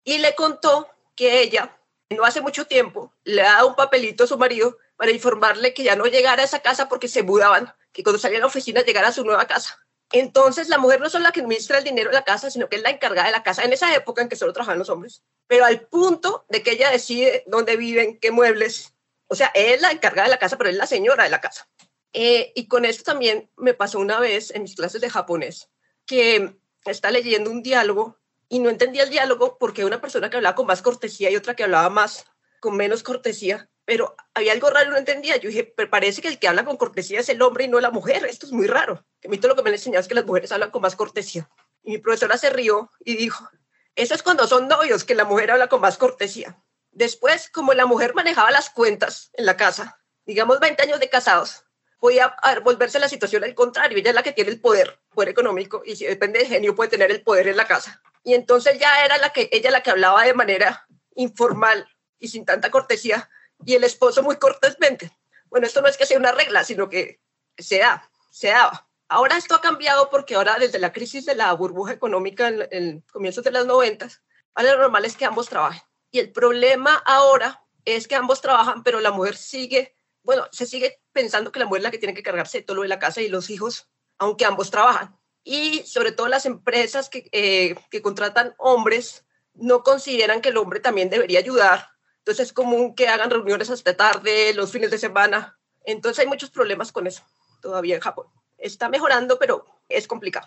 Y 0.04 0.18
le 0.18 0.34
contó 0.34 0.86
que 1.16 1.40
ella, 1.40 1.76
no 2.10 2.24
hace 2.24 2.42
mucho 2.42 2.66
tiempo, 2.66 3.12
le 3.24 3.40
ha 3.40 3.54
dado 3.54 3.68
un 3.68 3.74
papelito 3.74 4.24
a 4.24 4.26
su 4.26 4.36
marido 4.36 4.76
para 4.96 5.10
informarle 5.10 5.72
que 5.72 5.82
ya 5.82 5.96
no 5.96 6.04
llegara 6.04 6.42
a 6.42 6.44
esa 6.44 6.60
casa 6.60 6.88
porque 6.88 7.08
se 7.08 7.22
mudaban, 7.22 7.72
que 7.92 8.02
cuando 8.02 8.18
salía 8.18 8.38
a 8.38 8.40
la 8.40 8.46
oficina 8.46 8.82
llegara 8.82 9.08
a 9.08 9.12
su 9.12 9.24
nueva 9.24 9.46
casa. 9.46 9.78
Entonces, 10.12 10.68
la 10.68 10.78
mujer 10.78 11.00
no 11.00 11.06
es 11.06 11.14
la 11.14 11.32
que 11.32 11.40
administra 11.40 11.78
el 11.78 11.84
dinero 11.84 12.10
de 12.10 12.14
la 12.14 12.24
casa, 12.24 12.50
sino 12.50 12.68
que 12.68 12.76
es 12.76 12.82
la 12.82 12.90
encargada 12.90 13.26
de 13.26 13.32
la 13.32 13.42
casa 13.42 13.64
en 13.64 13.72
esa 13.72 13.92
época 13.94 14.22
en 14.22 14.28
que 14.28 14.36
solo 14.36 14.52
trabajaban 14.52 14.78
los 14.78 14.90
hombres. 14.90 15.24
Pero 15.46 15.64
al 15.64 15.80
punto 15.80 16.44
de 16.50 16.62
que 16.62 16.72
ella 16.72 16.90
decide 16.90 17.42
dónde 17.46 17.76
viven, 17.76 18.20
qué 18.20 18.30
muebles, 18.30 18.93
o 19.34 19.36
sea, 19.36 19.50
es 19.52 19.80
la 19.82 19.90
encargada 19.90 20.28
de 20.28 20.34
la 20.34 20.38
casa, 20.38 20.56
pero 20.56 20.70
es 20.70 20.76
la 20.76 20.86
señora 20.86 21.24
de 21.24 21.30
la 21.30 21.40
casa. 21.40 21.68
Eh, 22.12 22.52
y 22.54 22.68
con 22.68 22.84
esto 22.84 23.02
también 23.02 23.50
me 23.56 23.74
pasó 23.74 23.98
una 23.98 24.20
vez 24.20 24.52
en 24.52 24.62
mis 24.62 24.76
clases 24.76 25.00
de 25.00 25.10
japonés, 25.10 25.68
que 26.06 26.56
está 26.84 27.10
leyendo 27.10 27.50
un 27.50 27.60
diálogo 27.60 28.16
y 28.48 28.60
no 28.60 28.70
entendía 28.70 29.02
el 29.02 29.10
diálogo 29.10 29.58
porque 29.58 29.84
una 29.84 30.00
persona 30.00 30.30
que 30.30 30.36
hablaba 30.36 30.54
con 30.54 30.68
más 30.68 30.82
cortesía 30.82 31.32
y 31.32 31.36
otra 31.36 31.56
que 31.56 31.64
hablaba 31.64 31.90
más 31.90 32.26
con 32.60 32.76
menos 32.76 33.02
cortesía, 33.02 33.68
pero 33.84 34.14
había 34.34 34.52
algo 34.52 34.70
raro, 34.70 34.92
no 34.92 34.98
entendía. 34.98 35.36
Yo 35.38 35.48
dije, 35.48 35.64
pero 35.76 35.90
parece 35.90 36.22
que 36.22 36.28
el 36.28 36.38
que 36.38 36.46
habla 36.46 36.64
con 36.64 36.76
cortesía 36.76 37.18
es 37.18 37.28
el 37.28 37.42
hombre 37.42 37.64
y 37.64 37.68
no 37.68 37.80
la 37.80 37.90
mujer. 37.90 38.24
Esto 38.26 38.46
es 38.46 38.52
muy 38.52 38.68
raro. 38.68 39.04
Que 39.20 39.26
a 39.26 39.30
mí 39.32 39.38
todo 39.38 39.48
lo 39.48 39.56
que 39.56 39.64
me 39.64 39.70
han 39.70 39.74
enseñado 39.74 40.00
es 40.00 40.06
que 40.06 40.14
las 40.14 40.26
mujeres 40.26 40.52
hablan 40.52 40.70
con 40.70 40.80
más 40.80 40.94
cortesía. 40.94 41.50
Y 41.82 41.90
mi 41.90 41.98
profesora 41.98 42.38
se 42.38 42.50
rió 42.50 42.92
y 43.04 43.16
dijo, 43.16 43.50
eso 43.96 44.14
es 44.14 44.22
cuando 44.22 44.46
son 44.46 44.68
novios, 44.68 45.02
que 45.02 45.16
la 45.16 45.24
mujer 45.24 45.50
habla 45.50 45.66
con 45.66 45.80
más 45.80 45.98
cortesía. 45.98 46.56
Después, 46.94 47.50
como 47.50 47.74
la 47.74 47.86
mujer 47.86 48.14
manejaba 48.14 48.52
las 48.52 48.70
cuentas 48.70 49.30
en 49.32 49.46
la 49.46 49.56
casa, 49.56 50.00
digamos 50.26 50.60
20 50.60 50.80
años 50.80 51.00
de 51.00 51.10
casados, 51.10 51.64
podía 51.98 52.36
volverse 52.62 53.00
la 53.00 53.08
situación 53.08 53.42
al 53.42 53.54
contrario. 53.54 53.98
Ella 53.98 54.10
es 54.10 54.14
la 54.14 54.22
que 54.22 54.32
tiene 54.32 54.50
el 54.50 54.60
poder, 54.60 55.00
poder 55.12 55.30
económico, 55.30 55.82
y 55.84 55.96
si 55.96 56.06
depende 56.06 56.38
del 56.38 56.48
genio, 56.48 56.76
puede 56.76 56.90
tener 56.90 57.10
el 57.10 57.22
poder 57.22 57.48
en 57.48 57.56
la 57.56 57.66
casa. 57.66 58.00
Y 58.22 58.34
entonces 58.34 58.78
ya 58.78 59.04
era 59.04 59.18
la 59.18 59.32
que, 59.32 59.48
ella 59.50 59.72
la 59.72 59.82
que 59.82 59.90
hablaba 59.90 60.22
de 60.22 60.34
manera 60.34 60.86
informal 61.16 61.88
y 62.20 62.28
sin 62.28 62.44
tanta 62.44 62.70
cortesía, 62.70 63.28
y 63.64 63.74
el 63.74 63.82
esposo 63.82 64.22
muy 64.22 64.36
cortésmente. 64.36 65.10
Bueno, 65.46 65.66
esto 65.66 65.82
no 65.82 65.88
es 65.88 65.96
que 65.96 66.06
sea 66.06 66.18
una 66.18 66.30
regla, 66.30 66.62
sino 66.62 66.88
que 66.88 67.20
se 67.58 67.78
da, 67.78 68.08
se 68.30 68.48
daba. 68.48 68.86
Ahora 69.08 69.36
esto 69.36 69.56
ha 69.56 69.60
cambiado 69.60 70.10
porque 70.10 70.36
ahora 70.36 70.58
desde 70.60 70.78
la 70.78 70.92
crisis 70.92 71.26
de 71.26 71.34
la 71.34 71.52
burbuja 71.54 71.92
económica 71.92 72.46
en, 72.46 72.68
en 72.70 73.00
comienzos 73.12 73.42
de 73.42 73.50
las 73.50 73.66
noventas, 73.66 74.22
ahora 74.54 74.74
lo 74.74 74.82
normal 74.82 75.04
es 75.04 75.16
que 75.16 75.24
ambos 75.24 75.48
trabajen. 75.48 75.82
Y 76.14 76.20
el 76.20 76.30
problema 76.30 76.94
ahora 77.06 77.64
es 77.84 78.06
que 78.06 78.14
ambos 78.14 78.40
trabajan, 78.40 78.84
pero 78.84 79.00
la 79.00 79.10
mujer 79.10 79.36
sigue, 79.36 79.96
bueno, 80.22 80.46
se 80.52 80.64
sigue 80.64 81.00
pensando 81.12 81.50
que 81.50 81.58
la 81.58 81.66
mujer 81.66 81.80
es 81.80 81.82
la 81.82 81.90
que 81.90 81.98
tiene 81.98 82.14
que 82.14 82.22
cargarse 82.22 82.62
todo 82.62 82.76
lo 82.76 82.82
de 82.82 82.88
la 82.88 83.00
casa 83.00 83.20
y 83.20 83.26
los 83.26 83.50
hijos, 83.50 83.88
aunque 84.18 84.44
ambos 84.44 84.70
trabajan. 84.70 85.18
Y 85.42 85.82
sobre 85.82 86.12
todo 86.12 86.28
las 86.28 86.46
empresas 86.46 87.08
que, 87.08 87.28
eh, 87.32 87.74
que 87.90 88.00
contratan 88.00 88.54
hombres 88.58 89.26
no 89.54 89.82
consideran 89.82 90.40
que 90.40 90.50
el 90.50 90.56
hombre 90.56 90.78
también 90.78 91.10
debería 91.10 91.40
ayudar. 91.40 91.88
Entonces 92.18 92.46
es 92.46 92.52
común 92.52 92.94
que 92.94 93.08
hagan 93.08 93.30
reuniones 93.30 93.70
hasta 93.70 93.96
tarde, 93.96 94.54
los 94.54 94.70
fines 94.70 94.92
de 94.92 94.98
semana. 94.98 95.58
Entonces 95.84 96.20
hay 96.20 96.28
muchos 96.28 96.50
problemas 96.50 96.92
con 96.92 97.08
eso 97.08 97.24
todavía 97.60 97.96
en 97.96 98.00
Japón. 98.00 98.28
Está 98.56 98.88
mejorando, 98.88 99.36
pero 99.40 99.66
es 99.88 100.06
complicado. 100.06 100.46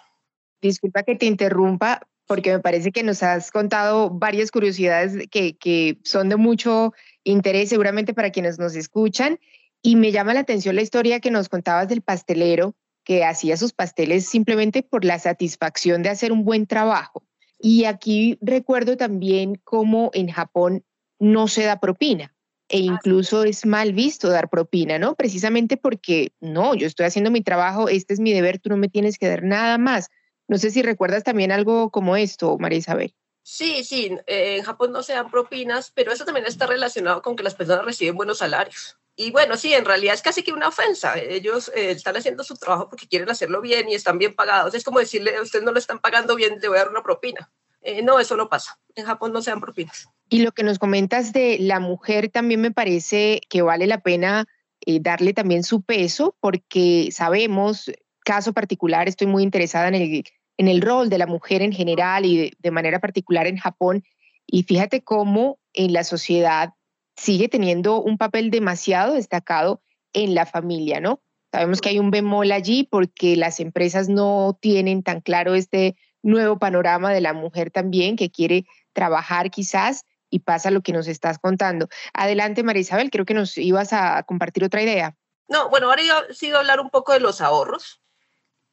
Disculpa 0.62 1.04
que 1.04 1.16
te 1.16 1.26
interrumpa, 1.26 2.08
porque 2.28 2.52
me 2.52 2.60
parece 2.60 2.92
que 2.92 3.04
nos 3.04 3.24
has 3.24 3.52
contado 3.52 4.10
varias 4.10 4.52
curiosidades 4.52 5.28
que, 5.30 5.58
que 5.58 5.98
son 6.04 6.30
de 6.30 6.36
mucho 6.36 6.94
interés 7.24 7.70
seguramente 7.70 8.14
para 8.14 8.32
quienes 8.32 8.60
nos 8.60 8.76
escuchan. 8.76 9.40
Y 9.82 9.96
me 9.96 10.12
llama 10.12 10.34
la 10.34 10.42
atención 10.42 10.76
la 10.76 10.82
historia 10.82 11.20
que 11.20 11.32
nos 11.32 11.50
contabas 11.50 11.88
del 11.88 12.02
pastelero 12.02 12.76
que 13.04 13.24
hacía 13.24 13.56
sus 13.56 13.72
pasteles 13.72 14.26
simplemente 14.26 14.84
por 14.84 15.06
la 15.06 15.18
satisfacción 15.18 16.04
de 16.04 16.10
hacer 16.10 16.32
un 16.32 16.44
buen 16.44 16.68
trabajo. 16.68 17.24
Y 17.60 17.86
aquí 17.86 18.38
recuerdo 18.42 18.98
también 18.98 19.60
cómo 19.64 20.12
en 20.14 20.30
Japón 20.30 20.84
no 21.20 21.48
se 21.48 21.64
da 21.64 21.80
propina 21.80 22.36
e 22.70 22.80
incluso 22.80 23.44
es 23.44 23.66
mal 23.66 23.94
visto 23.94 24.30
dar 24.30 24.50
propina, 24.50 25.00
¿no? 25.00 25.16
Precisamente 25.16 25.78
porque 25.78 26.34
no, 26.42 26.76
yo 26.76 26.86
estoy 26.86 27.06
haciendo 27.06 27.32
mi 27.32 27.42
trabajo, 27.42 27.88
este 27.88 28.14
es 28.14 28.20
mi 28.20 28.34
deber, 28.34 28.60
tú 28.60 28.70
no 28.70 28.78
me 28.78 28.90
tienes 28.90 29.18
que 29.18 29.30
dar 29.30 29.44
nada 29.44 29.78
más. 29.78 30.10
No 30.48 30.58
sé 30.58 30.72
si 30.72 30.82
recuerdas 30.82 31.24
también 31.24 31.52
algo 31.52 31.90
como 31.90 32.16
esto, 32.16 32.58
María 32.58 32.80
Isabel. 32.80 33.14
Sí, 33.44 33.84
sí, 33.84 34.18
en 34.26 34.64
Japón 34.64 34.92
no 34.92 35.04
se 35.04 35.14
dan 35.14 35.32
propinas, 35.32 35.92
pero 35.96 36.12
eso 36.12 36.26
también 36.26 36.46
está 36.46 36.68
relacionado 36.68 37.22
con 37.22 37.36
que 37.36 37.44
las 37.44 37.56
personas 37.56 37.86
reciben 37.86 38.16
buenos 38.16 38.40
salarios. 38.40 38.98
Y 39.20 39.32
bueno, 39.32 39.58
sí, 39.58 39.74
en 39.74 39.84
realidad 39.84 40.14
es 40.14 40.22
casi 40.22 40.44
que 40.44 40.54
una 40.54 40.68
ofensa. 40.68 41.18
Ellos 41.18 41.72
eh, 41.76 41.90
están 41.90 42.16
haciendo 42.16 42.44
su 42.44 42.56
trabajo 42.56 42.88
porque 42.88 43.08
quieren 43.08 43.30
hacerlo 43.32 43.62
bien 43.62 43.90
y 43.90 43.96
están 43.96 44.20
bien 44.20 44.36
pagados. 44.36 44.76
Es 44.76 44.84
como 44.84 45.00
decirle, 45.00 45.36
a 45.36 45.42
usted 45.42 45.64
no 45.64 45.72
lo 45.72 45.80
están 45.80 45.98
pagando 45.98 46.36
bien, 46.36 46.60
le 46.62 46.68
voy 46.68 46.78
a 46.78 46.82
dar 46.82 46.90
una 46.90 47.02
propina. 47.02 47.50
Eh, 47.82 48.04
no, 48.04 48.20
eso 48.20 48.38
no 48.38 48.48
pasa. 48.48 48.78
En 48.94 49.06
Japón 49.06 49.34
no 49.34 49.42
se 49.42 49.50
dan 49.50 49.60
propinas. 49.60 50.08
Y 50.30 50.44
lo 50.44 50.52
que 50.52 50.62
nos 50.62 50.78
comentas 50.78 51.34
de 51.34 51.58
la 51.60 51.80
mujer 51.80 52.30
también 52.30 52.62
me 52.62 52.72
parece 52.72 53.42
que 53.50 53.64
vale 53.64 53.88
la 53.88 54.02
pena 54.02 54.46
eh, 54.82 55.00
darle 55.02 55.34
también 55.34 55.64
su 55.64 55.82
peso 55.82 56.36
porque 56.40 57.10
sabemos, 57.12 57.90
caso 58.24 58.54
particular, 58.54 59.08
estoy 59.08 59.26
muy 59.26 59.42
interesada 59.42 59.88
en 59.88 59.96
el 59.96 60.24
en 60.58 60.68
el 60.68 60.82
rol 60.82 61.10
de 61.10 61.18
la 61.18 61.28
mujer 61.28 61.62
en 61.62 61.72
general 61.72 62.26
y 62.26 62.52
de, 62.60 62.72
manera 62.72 63.00
particular 63.00 63.48
en 63.48 63.58
Japón. 63.58 64.04
Y 64.46 64.64
fíjate 64.64 65.04
cómo 65.04 65.60
en 65.74 65.94
la 65.94 66.04
sociedad 66.04 66.74
sigue 67.16 67.48
teniendo 67.48 68.02
un 68.02 68.18
papel 68.18 68.52
demasiado 68.52 69.14
destacado 69.14 69.82
en 70.14 70.36
la 70.36 70.46
familia, 70.46 71.00
¿no? 71.00 71.22
Sabemos 71.52 71.82
que 71.82 71.90
hay 71.90 72.00
un 72.00 72.12
bemol 72.12 72.52
allí 72.52 72.84
porque 72.84 73.36
las 73.36 73.60
empresas 73.60 74.10
no 74.10 74.58
tienen 74.60 75.04
tan 75.04 75.22
claro 75.22 75.56
este 75.56 75.96
nuevo 76.22 76.60
panorama 76.60 77.14
de 77.14 77.22
la 77.22 77.34
mujer 77.34 77.72
también 77.72 78.16
que 78.16 78.30
quiere 78.30 78.66
trabajar 78.94 79.50
quizás 79.50 80.06
y 80.30 80.40
pasa 80.40 80.72
lo 80.72 80.82
que 80.82 80.92
nos 80.92 81.08
estás 81.08 81.40
contando. 81.40 81.88
Adelante, 82.14 82.64
María 82.64 82.82
Isabel, 82.82 83.10
creo 83.12 83.26
que 83.26 83.34
nos 83.34 83.58
ibas 83.58 83.94
a 83.94 84.24
compartir 84.24 84.64
otra 84.64 84.82
idea. 84.82 85.16
No, 85.48 85.70
bueno, 85.70 85.88
ahora 85.88 86.04
yo 86.04 86.34
sigo 86.34 86.58
a 86.58 86.60
hablar 86.60 86.82
un 86.82 86.90
poco 86.90 87.14
de 87.14 87.22
los 87.22 87.40
ahorros. 87.40 88.02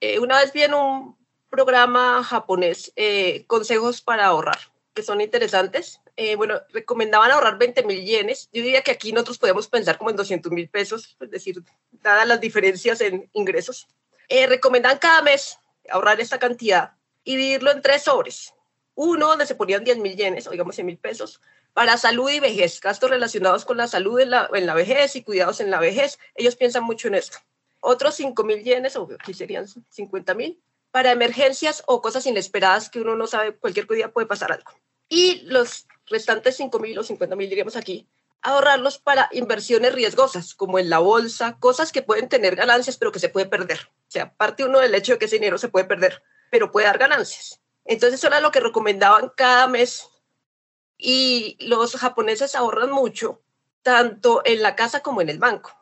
Eh, 0.00 0.18
una 0.18 0.38
vez 0.38 0.52
vi 0.52 0.62
en 0.62 0.74
un 0.74 1.16
programa 1.54 2.24
japonés, 2.24 2.92
eh, 2.96 3.44
consejos 3.46 4.02
para 4.02 4.26
ahorrar, 4.26 4.58
que 4.92 5.04
son 5.04 5.20
interesantes. 5.20 6.00
Eh, 6.16 6.34
bueno, 6.34 6.60
recomendaban 6.72 7.30
ahorrar 7.30 7.58
20 7.58 7.84
mil 7.84 8.04
yenes. 8.04 8.48
Yo 8.52 8.60
diría 8.62 8.82
que 8.82 8.90
aquí 8.90 9.12
nosotros 9.12 9.38
podemos 9.38 9.68
pensar 9.68 9.96
como 9.96 10.10
en 10.10 10.16
200 10.16 10.50
mil 10.50 10.68
pesos, 10.68 11.16
es 11.20 11.30
decir, 11.30 11.62
dadas 11.92 12.26
las 12.26 12.40
diferencias 12.40 13.00
en 13.00 13.30
ingresos. 13.34 13.86
Eh, 14.28 14.48
recomendan 14.48 14.98
cada 14.98 15.22
mes 15.22 15.58
ahorrar 15.90 16.20
esta 16.20 16.40
cantidad 16.40 16.94
y 17.22 17.36
dividirlo 17.36 17.70
en 17.70 17.82
tres 17.82 18.02
sobres. 18.02 18.52
Uno 18.96 19.28
donde 19.28 19.46
se 19.46 19.54
ponían 19.54 19.84
10 19.84 19.98
mil 19.98 20.16
yenes, 20.16 20.48
o 20.48 20.50
digamos 20.50 20.74
100 20.74 20.86
mil 20.86 20.98
pesos, 20.98 21.40
para 21.72 21.96
salud 21.98 22.30
y 22.30 22.40
vejez, 22.40 22.80
gastos 22.80 23.10
relacionados 23.10 23.64
con 23.64 23.76
la 23.76 23.86
salud 23.86 24.18
en 24.18 24.30
la, 24.30 24.50
en 24.54 24.66
la 24.66 24.74
vejez 24.74 25.14
y 25.14 25.22
cuidados 25.22 25.60
en 25.60 25.70
la 25.70 25.78
vejez. 25.78 26.18
Ellos 26.34 26.56
piensan 26.56 26.82
mucho 26.82 27.06
en 27.06 27.14
esto. 27.14 27.38
Otros 27.78 28.16
5 28.16 28.42
mil 28.42 28.64
yenes, 28.64 28.96
o 28.96 29.08
aquí 29.20 29.34
serían 29.34 29.66
50 29.68 30.34
mil, 30.34 30.60
para 30.94 31.10
emergencias 31.10 31.82
o 31.86 32.00
cosas 32.00 32.24
inesperadas 32.24 32.88
que 32.88 33.00
uno 33.00 33.16
no 33.16 33.26
sabe, 33.26 33.56
cualquier 33.56 33.88
día 33.88 34.12
puede 34.12 34.28
pasar 34.28 34.52
algo. 34.52 34.70
Y 35.08 35.40
los 35.40 35.88
restantes 36.06 36.56
5 36.56 36.78
mil 36.78 36.96
o 36.96 37.02
50 37.02 37.34
mil, 37.34 37.48
diríamos 37.48 37.74
aquí, 37.74 38.08
ahorrarlos 38.42 38.98
para 38.98 39.28
inversiones 39.32 39.92
riesgosas, 39.92 40.54
como 40.54 40.78
en 40.78 40.88
la 40.88 41.00
bolsa, 41.00 41.56
cosas 41.58 41.90
que 41.90 42.02
pueden 42.02 42.28
tener 42.28 42.54
ganancias, 42.54 42.96
pero 42.96 43.10
que 43.10 43.18
se 43.18 43.28
puede 43.28 43.46
perder. 43.46 43.80
O 44.06 44.10
sea, 44.10 44.36
parte 44.36 44.64
uno 44.64 44.78
del 44.78 44.94
hecho 44.94 45.14
de 45.14 45.18
que 45.18 45.24
ese 45.24 45.34
dinero 45.34 45.58
se 45.58 45.66
puede 45.66 45.84
perder, 45.84 46.22
pero 46.48 46.70
puede 46.70 46.86
dar 46.86 46.98
ganancias. 46.98 47.60
Entonces, 47.84 48.20
eso 48.20 48.28
era 48.28 48.38
lo 48.38 48.52
que 48.52 48.60
recomendaban 48.60 49.32
cada 49.36 49.66
mes. 49.66 50.08
Y 50.96 51.56
los 51.58 51.96
japoneses 51.96 52.54
ahorran 52.54 52.92
mucho, 52.92 53.42
tanto 53.82 54.42
en 54.44 54.62
la 54.62 54.76
casa 54.76 55.00
como 55.00 55.22
en 55.22 55.28
el 55.28 55.40
banco, 55.40 55.76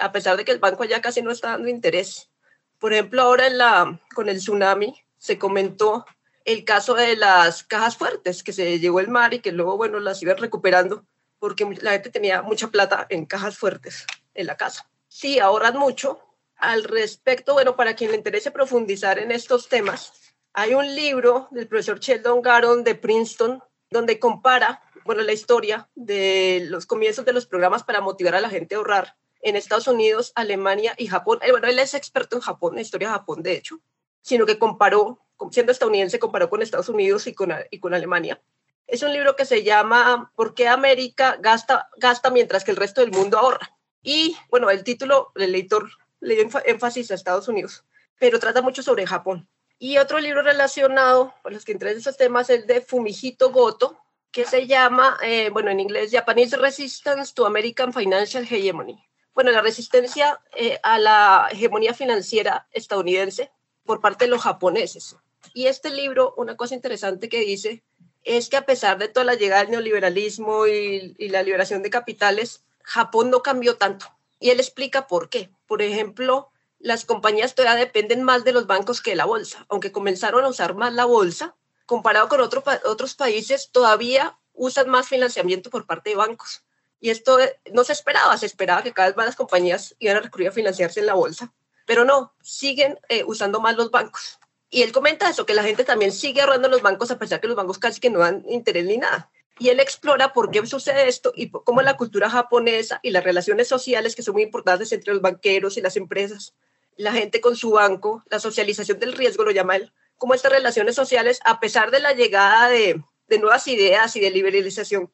a 0.00 0.10
pesar 0.10 0.36
de 0.36 0.44
que 0.44 0.50
el 0.50 0.58
banco 0.58 0.82
ya 0.82 1.00
casi 1.00 1.22
no 1.22 1.30
está 1.30 1.50
dando 1.50 1.68
interés. 1.68 2.30
Por 2.78 2.92
ejemplo, 2.92 3.22
ahora 3.22 3.46
en 3.46 3.58
la, 3.58 4.00
con 4.14 4.28
el 4.28 4.38
tsunami 4.38 4.94
se 5.18 5.38
comentó 5.38 6.04
el 6.44 6.64
caso 6.64 6.94
de 6.94 7.16
las 7.16 7.64
cajas 7.64 7.96
fuertes 7.96 8.42
que 8.42 8.52
se 8.52 8.78
llevó 8.78 9.00
el 9.00 9.08
mar 9.08 9.34
y 9.34 9.40
que 9.40 9.52
luego, 9.52 9.76
bueno, 9.76 9.98
las 9.98 10.22
iban 10.22 10.36
recuperando 10.36 11.04
porque 11.38 11.66
la 11.80 11.92
gente 11.92 12.10
tenía 12.10 12.42
mucha 12.42 12.68
plata 12.68 13.06
en 13.10 13.26
cajas 13.26 13.58
fuertes 13.58 14.06
en 14.34 14.46
la 14.46 14.56
casa. 14.56 14.88
Sí, 15.08 15.38
ahorran 15.38 15.76
mucho. 15.76 16.20
Al 16.56 16.84
respecto, 16.84 17.52
bueno, 17.52 17.76
para 17.76 17.94
quien 17.94 18.10
le 18.10 18.16
interese 18.16 18.50
profundizar 18.50 19.18
en 19.18 19.30
estos 19.30 19.68
temas, 19.68 20.12
hay 20.52 20.74
un 20.74 20.94
libro 20.94 21.48
del 21.50 21.68
profesor 21.68 22.00
Sheldon 22.00 22.40
Garon 22.40 22.82
de 22.82 22.94
Princeton 22.94 23.62
donde 23.90 24.18
compara, 24.18 24.82
bueno, 25.04 25.22
la 25.22 25.32
historia 25.32 25.88
de 25.94 26.66
los 26.68 26.86
comienzos 26.86 27.24
de 27.24 27.32
los 27.32 27.46
programas 27.46 27.84
para 27.84 28.00
motivar 28.00 28.34
a 28.34 28.40
la 28.40 28.48
gente 28.50 28.74
a 28.74 28.78
ahorrar 28.78 29.16
en 29.42 29.56
Estados 29.56 29.86
Unidos, 29.86 30.32
Alemania 30.34 30.94
y 30.96 31.06
Japón. 31.06 31.38
Eh, 31.42 31.50
bueno, 31.50 31.68
él 31.68 31.78
es 31.78 31.94
experto 31.94 32.36
en 32.36 32.42
Japón, 32.42 32.74
en 32.74 32.80
historia 32.80 33.08
de 33.08 33.14
Japón, 33.14 33.42
de 33.42 33.52
hecho, 33.52 33.80
sino 34.22 34.46
que 34.46 34.58
comparó, 34.58 35.20
siendo 35.50 35.72
estadounidense, 35.72 36.18
comparó 36.18 36.48
con 36.50 36.62
Estados 36.62 36.88
Unidos 36.88 37.26
y 37.26 37.34
con, 37.34 37.52
y 37.70 37.78
con 37.78 37.94
Alemania. 37.94 38.40
Es 38.86 39.02
un 39.02 39.12
libro 39.12 39.34
que 39.34 39.44
se 39.44 39.64
llama 39.64 40.32
¿Por 40.36 40.54
qué 40.54 40.68
América 40.68 41.36
gasta, 41.40 41.88
gasta 41.96 42.30
mientras 42.30 42.64
que 42.64 42.70
el 42.70 42.76
resto 42.76 43.00
del 43.00 43.10
mundo 43.10 43.38
ahorra? 43.38 43.76
Y 44.02 44.36
bueno, 44.50 44.70
el 44.70 44.84
título, 44.84 45.32
el 45.34 45.52
lector 45.52 45.88
le 46.20 46.36
dio 46.36 46.48
énfasis 46.64 47.10
a 47.10 47.14
Estados 47.14 47.48
Unidos, 47.48 47.84
pero 48.18 48.38
trata 48.38 48.62
mucho 48.62 48.82
sobre 48.82 49.06
Japón. 49.06 49.48
Y 49.78 49.98
otro 49.98 50.20
libro 50.20 50.42
relacionado, 50.42 51.34
por 51.42 51.52
los 51.52 51.64
que 51.64 51.72
interesan 51.72 52.00
esos 52.00 52.16
temas, 52.16 52.48
es 52.48 52.66
de 52.66 52.80
Fumihito 52.80 53.50
Goto, 53.50 53.98
que 54.30 54.44
se 54.44 54.66
llama, 54.66 55.18
eh, 55.22 55.50
bueno, 55.50 55.70
en 55.70 55.80
inglés, 55.80 56.10
Japanese 56.12 56.56
Resistance 56.56 57.34
to 57.34 57.46
American 57.46 57.92
Financial 57.92 58.44
Hegemony. 58.44 59.02
Bueno, 59.36 59.50
la 59.50 59.60
resistencia 59.60 60.40
eh, 60.54 60.80
a 60.82 60.98
la 60.98 61.48
hegemonía 61.50 61.92
financiera 61.92 62.66
estadounidense 62.72 63.52
por 63.84 64.00
parte 64.00 64.24
de 64.24 64.30
los 64.30 64.40
japoneses. 64.40 65.14
Y 65.52 65.66
este 65.66 65.90
libro, 65.90 66.32
una 66.38 66.56
cosa 66.56 66.74
interesante 66.74 67.28
que 67.28 67.40
dice, 67.40 67.84
es 68.24 68.48
que 68.48 68.56
a 68.56 68.64
pesar 68.64 68.96
de 68.96 69.08
toda 69.08 69.24
la 69.24 69.34
llegada 69.34 69.60
del 69.60 69.72
neoliberalismo 69.72 70.66
y, 70.66 71.14
la 71.28 71.42
liberación 71.42 71.82
de 71.82 71.90
capitales, 71.90 72.64
Japón 72.82 73.28
no 73.28 73.42
cambió 73.42 73.76
tanto. 73.76 74.06
Y 74.40 74.48
él 74.48 74.58
explica 74.58 75.06
por 75.06 75.28
qué. 75.28 75.50
Por 75.66 75.82
ejemplo, 75.82 76.50
las 76.78 77.04
compañías 77.04 77.54
todavía 77.54 77.84
dependen 77.84 78.22
más 78.22 78.42
de 78.42 78.52
los 78.52 78.66
bancos 78.66 79.02
que 79.02 79.10
de 79.10 79.16
la 79.16 79.26
bolsa. 79.26 79.66
Aunque 79.68 79.92
comenzaron 79.92 80.46
a 80.46 80.48
usar 80.48 80.74
más 80.74 80.94
la 80.94 81.04
bolsa, 81.04 81.54
comparado 81.84 82.30
con 82.30 82.40
otros 82.40 83.14
países, 83.14 83.68
todavía 83.70 84.38
usan 84.54 84.88
más 84.88 85.08
financiamiento 85.08 85.68
por 85.68 85.84
parte 85.84 86.08
de 86.08 86.16
bancos. 86.16 86.65
Y 87.00 87.10
esto 87.10 87.38
eh, 87.40 87.58
no 87.72 87.84
se 87.84 87.92
esperaba, 87.92 88.36
se 88.38 88.46
esperaba 88.46 88.82
que 88.82 88.92
cada 88.92 89.08
vez 89.08 89.16
más 89.16 89.26
las 89.26 89.36
compañías 89.36 89.94
iban 89.98 90.16
a 90.16 90.20
recurrir 90.20 90.48
a 90.48 90.52
financiarse 90.52 91.00
en 91.00 91.06
la 91.06 91.14
bolsa, 91.14 91.52
pero 91.86 92.04
no, 92.04 92.34
siguen 92.42 92.98
eh, 93.08 93.24
usando 93.24 93.60
más 93.60 93.76
los 93.76 93.90
bancos. 93.90 94.38
Y 94.70 94.82
él 94.82 94.92
comenta 94.92 95.30
eso, 95.30 95.46
que 95.46 95.54
la 95.54 95.62
gente 95.62 95.84
también 95.84 96.12
sigue 96.12 96.40
ahorrando 96.40 96.68
los 96.68 96.82
bancos 96.82 97.10
a 97.10 97.18
pesar 97.18 97.40
que 97.40 97.46
los 97.46 97.56
bancos 97.56 97.78
casi 97.78 98.00
que 98.00 98.10
no 98.10 98.18
dan 98.18 98.44
interés 98.48 98.84
ni 98.84 98.98
nada. 98.98 99.30
Y 99.58 99.68
él 99.68 99.80
explora 99.80 100.32
por 100.32 100.50
qué 100.50 100.66
sucede 100.66 101.08
esto 101.08 101.32
y 101.34 101.50
cómo 101.50 101.80
la 101.80 101.96
cultura 101.96 102.28
japonesa 102.28 103.00
y 103.02 103.10
las 103.10 103.24
relaciones 103.24 103.68
sociales 103.68 104.14
que 104.14 104.22
son 104.22 104.34
muy 104.34 104.42
importantes 104.42 104.92
entre 104.92 105.14
los 105.14 105.22
banqueros 105.22 105.76
y 105.76 105.80
las 105.80 105.96
empresas, 105.96 106.54
la 106.96 107.12
gente 107.12 107.40
con 107.40 107.56
su 107.56 107.70
banco, 107.70 108.22
la 108.28 108.38
socialización 108.38 108.98
del 108.98 109.12
riesgo, 109.12 109.44
lo 109.44 109.50
llama 109.52 109.76
él, 109.76 109.92
cómo 110.18 110.34
estas 110.34 110.52
relaciones 110.52 110.94
sociales, 110.94 111.40
a 111.44 111.60
pesar 111.60 111.90
de 111.90 112.00
la 112.00 112.12
llegada 112.12 112.68
de, 112.68 113.02
de 113.28 113.38
nuevas 113.38 113.66
ideas 113.68 114.14
y 114.16 114.20
de 114.20 114.30
liberalización 114.30 115.10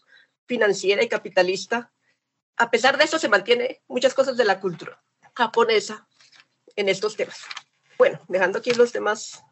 financiera 0.53 1.03
y 1.03 1.09
capitalista, 1.09 1.91
a 2.59 2.71
pesar 2.71 2.99
de 2.99 3.05
eso 3.05 3.19
se 3.19 3.31
mantiene 3.31 3.81
muchas 3.89 4.13
cosas 4.13 4.37
de 4.37 4.45
la 4.45 4.61
cultura 4.61 5.03
japonesa 5.35 6.07
en 6.77 6.91
estos 6.91 7.17
temas. 7.17 7.39
Bueno, 7.97 8.21
dejando 8.29 8.59
aquí 8.59 8.71
los 8.73 8.93
temas. 8.93 9.43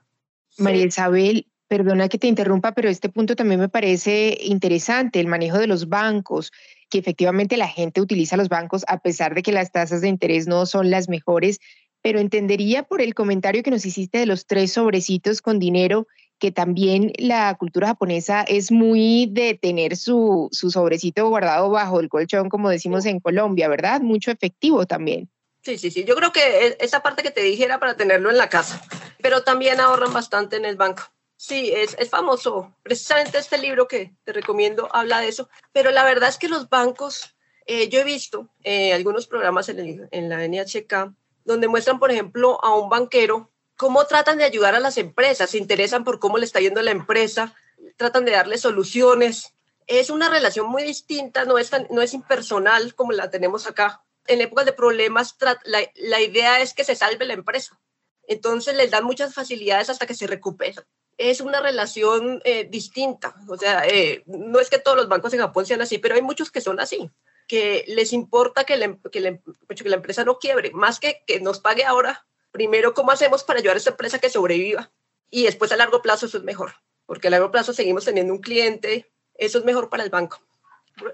María 0.59 0.85
Isabel, 0.85 1.47
perdona 1.69 2.11
que 2.11 2.19
te 2.19 2.27
interrumpa, 2.27 2.73
pero 2.73 2.91
este 2.91 3.09
punto 3.09 3.35
también 3.35 3.61
me 3.61 3.71
parece 3.71 4.37
interesante, 4.43 5.21
el 5.21 5.27
manejo 5.27 5.57
de 5.57 5.69
los 5.69 5.89
bancos, 5.89 6.53
que 6.91 6.99
efectivamente 6.99 7.57
la 7.57 7.69
gente 7.69 8.03
utiliza 8.03 8.37
los 8.37 8.51
bancos 8.51 8.85
a 8.87 8.99
pesar 8.99 9.35
de 9.35 9.43
que 9.43 9.53
las 9.53 9.73
tasas 9.73 10.03
de 10.03 10.09
interés 10.09 10.47
no 10.47 10.67
son 10.67 10.91
las 10.91 11.09
mejores, 11.09 11.61
pero 12.03 12.21
entendería 12.21 12.83
por 12.83 13.01
el 13.01 13.15
comentario 13.15 13.63
que 13.63 13.71
nos 13.71 13.87
hiciste 13.87 14.19
de 14.19 14.27
los 14.27 14.45
tres 14.45 14.73
sobrecitos 14.73 15.41
con 15.41 15.59
dinero 15.59 16.07
que 16.41 16.51
también 16.51 17.13
la 17.19 17.55
cultura 17.57 17.89
japonesa 17.89 18.43
es 18.43 18.73
muy 18.73 19.29
de 19.31 19.55
tener 19.55 19.97
su, 19.97 20.49
su 20.51 20.71
sobrecito 20.71 21.29
guardado 21.29 21.71
bajo 21.71 22.01
el 22.01 22.09
colchón, 22.09 22.49
como 22.49 22.71
decimos 22.71 23.07
en 23.07 23.21
Colombia, 23.21 23.69
¿verdad? 23.69 24.01
Mucho 24.01 24.31
efectivo 24.33 24.87
también. 24.87 25.31
Sí, 25.63 25.79
sí, 25.79 25.91
sí. 25.91 26.05
Yo 26.05 26.17
creo 26.17 26.33
que 26.33 26.41
e, 26.41 26.77
esa 26.81 27.03
parte 27.03 27.23
que 27.23 27.31
te 27.31 27.43
dije 27.43 27.65
era 27.65 27.79
para 27.79 27.97
tenerlo 27.97 28.31
en 28.31 28.39
la 28.39 28.49
casa, 28.49 28.83
pero 29.23 29.43
también 29.43 29.79
ahorran 29.79 30.13
bastante 30.13 30.57
en 30.57 30.65
el 30.65 30.77
banco. 30.77 31.03
Sí, 31.37 31.71
es, 31.75 31.95
es 31.99 32.09
famoso. 32.09 32.75
Precisamente 32.83 33.39
este 33.39 33.59
libro 33.59 33.87
que 33.87 34.13
te 34.25 34.33
recomiendo 34.33 34.89
habla 34.93 35.21
de 35.21 35.29
eso, 35.29 35.49
pero 35.73 35.91
la 35.91 36.05
verdad 36.05 36.31
es 36.31 36.39
que 36.39 36.49
los 36.49 36.69
bancos, 36.69 37.37
eh, 37.67 37.89
yo 37.89 38.01
he 38.01 38.05
visto 38.05 38.49
eh, 38.65 38.93
algunos 38.95 39.27
programas 39.27 39.69
en, 39.69 40.09
en 40.11 40.29
la 40.29 40.47
NHK 40.47 41.15
donde 41.45 41.69
muestran, 41.69 41.99
por 41.99 42.11
ejemplo, 42.11 42.63
a 42.65 42.75
un 42.75 42.89
banquero 42.89 43.51
cómo 43.81 44.05
tratan 44.05 44.37
de 44.37 44.45
ayudar 44.45 44.75
a 44.75 44.79
las 44.79 44.99
empresas, 44.99 45.49
se 45.49 45.57
interesan 45.57 46.05
por 46.05 46.19
cómo 46.19 46.37
le 46.37 46.45
está 46.45 46.61
yendo 46.61 46.83
la 46.83 46.91
empresa, 46.91 47.55
tratan 47.97 48.27
de 48.27 48.33
darle 48.33 48.59
soluciones. 48.59 49.55
Es 49.87 50.11
una 50.11 50.29
relación 50.29 50.67
muy 50.67 50.83
distinta, 50.83 51.47
no 51.47 51.57
es, 51.57 51.71
no 51.89 52.03
es 52.03 52.13
impersonal 52.13 52.95
como 52.95 53.13
la 53.13 53.31
tenemos 53.31 53.67
acá 53.67 54.03
en 54.27 54.43
épocas 54.43 54.67
de 54.67 54.75
problemas, 54.75 55.35
la, 55.65 56.21
idea 56.21 56.61
es 56.61 56.75
que 56.75 56.85
se 56.85 56.95
salve 56.95 57.25
la 57.25 57.33
empresa. 57.33 57.81
Entonces 58.29 58.77
les 58.77 58.91
dan 58.91 59.05
muchas 59.05 59.33
facilidades 59.33 59.89
hasta 59.89 60.07
que 60.07 60.15
se 60.15 60.27
recupera. 60.27 60.87
Es 61.17 61.41
una 61.41 61.63
relación 61.63 62.43
eh, 62.45 62.69
distinta. 62.69 63.35
O 63.49 63.57
sea, 63.57 63.87
eh, 63.87 64.25
no 64.27 64.61
es 64.61 64.69
que 64.69 64.79
todos 64.79 64.99
los 64.99 65.09
bancos 65.09 65.33
en 65.33 65.41
Japón 65.41 65.65
sean 65.65 65.81
así, 65.81 65.97
pero 65.97 66.17
hay 66.17 66.23
muchos 66.23 66.51
que 66.51 66.61
son 66.61 66.81
así, 66.81 67.11
que 67.49 67.87
les 67.89 68.13
importa 68.13 68.65
que 68.65 68.77
la, 68.77 68.99
que 69.11 69.21
la, 69.21 69.39
que 69.75 69.89
la 69.89 69.97
empresa 69.97 70.23
no 70.23 70.39
quiebre, 70.39 70.71
más 70.73 71.01
que 71.01 71.23
que 71.27 71.41
nos 71.41 71.61
pague 71.61 71.87
ahora. 71.87 72.27
Primero, 72.53 72.95
¿cómo 72.95 73.13
hacemos 73.13 73.45
para 73.45 73.59
ayudar 73.61 73.77
a 73.77 73.79
esta 73.79 73.91
empresa 73.91 74.19
que 74.19 74.31
sobreviva? 74.31 74.91
Y 75.31 75.45
después 75.45 75.71
a 75.73 75.77
largo 75.77 76.03
plazo 76.03 76.27
eso 76.27 76.39
es 76.39 76.45
mejor, 76.45 76.75
porque 77.07 77.29
a 77.29 77.31
largo 77.31 77.51
plazo 77.51 77.73
seguimos 77.73 78.05
teniendo 78.05 78.33
un 78.33 78.41
cliente, 78.41 79.13
eso 79.35 79.59
es 79.59 79.65
mejor 79.65 79.89
para 79.89 80.03
el 80.03 80.11
banco 80.11 80.41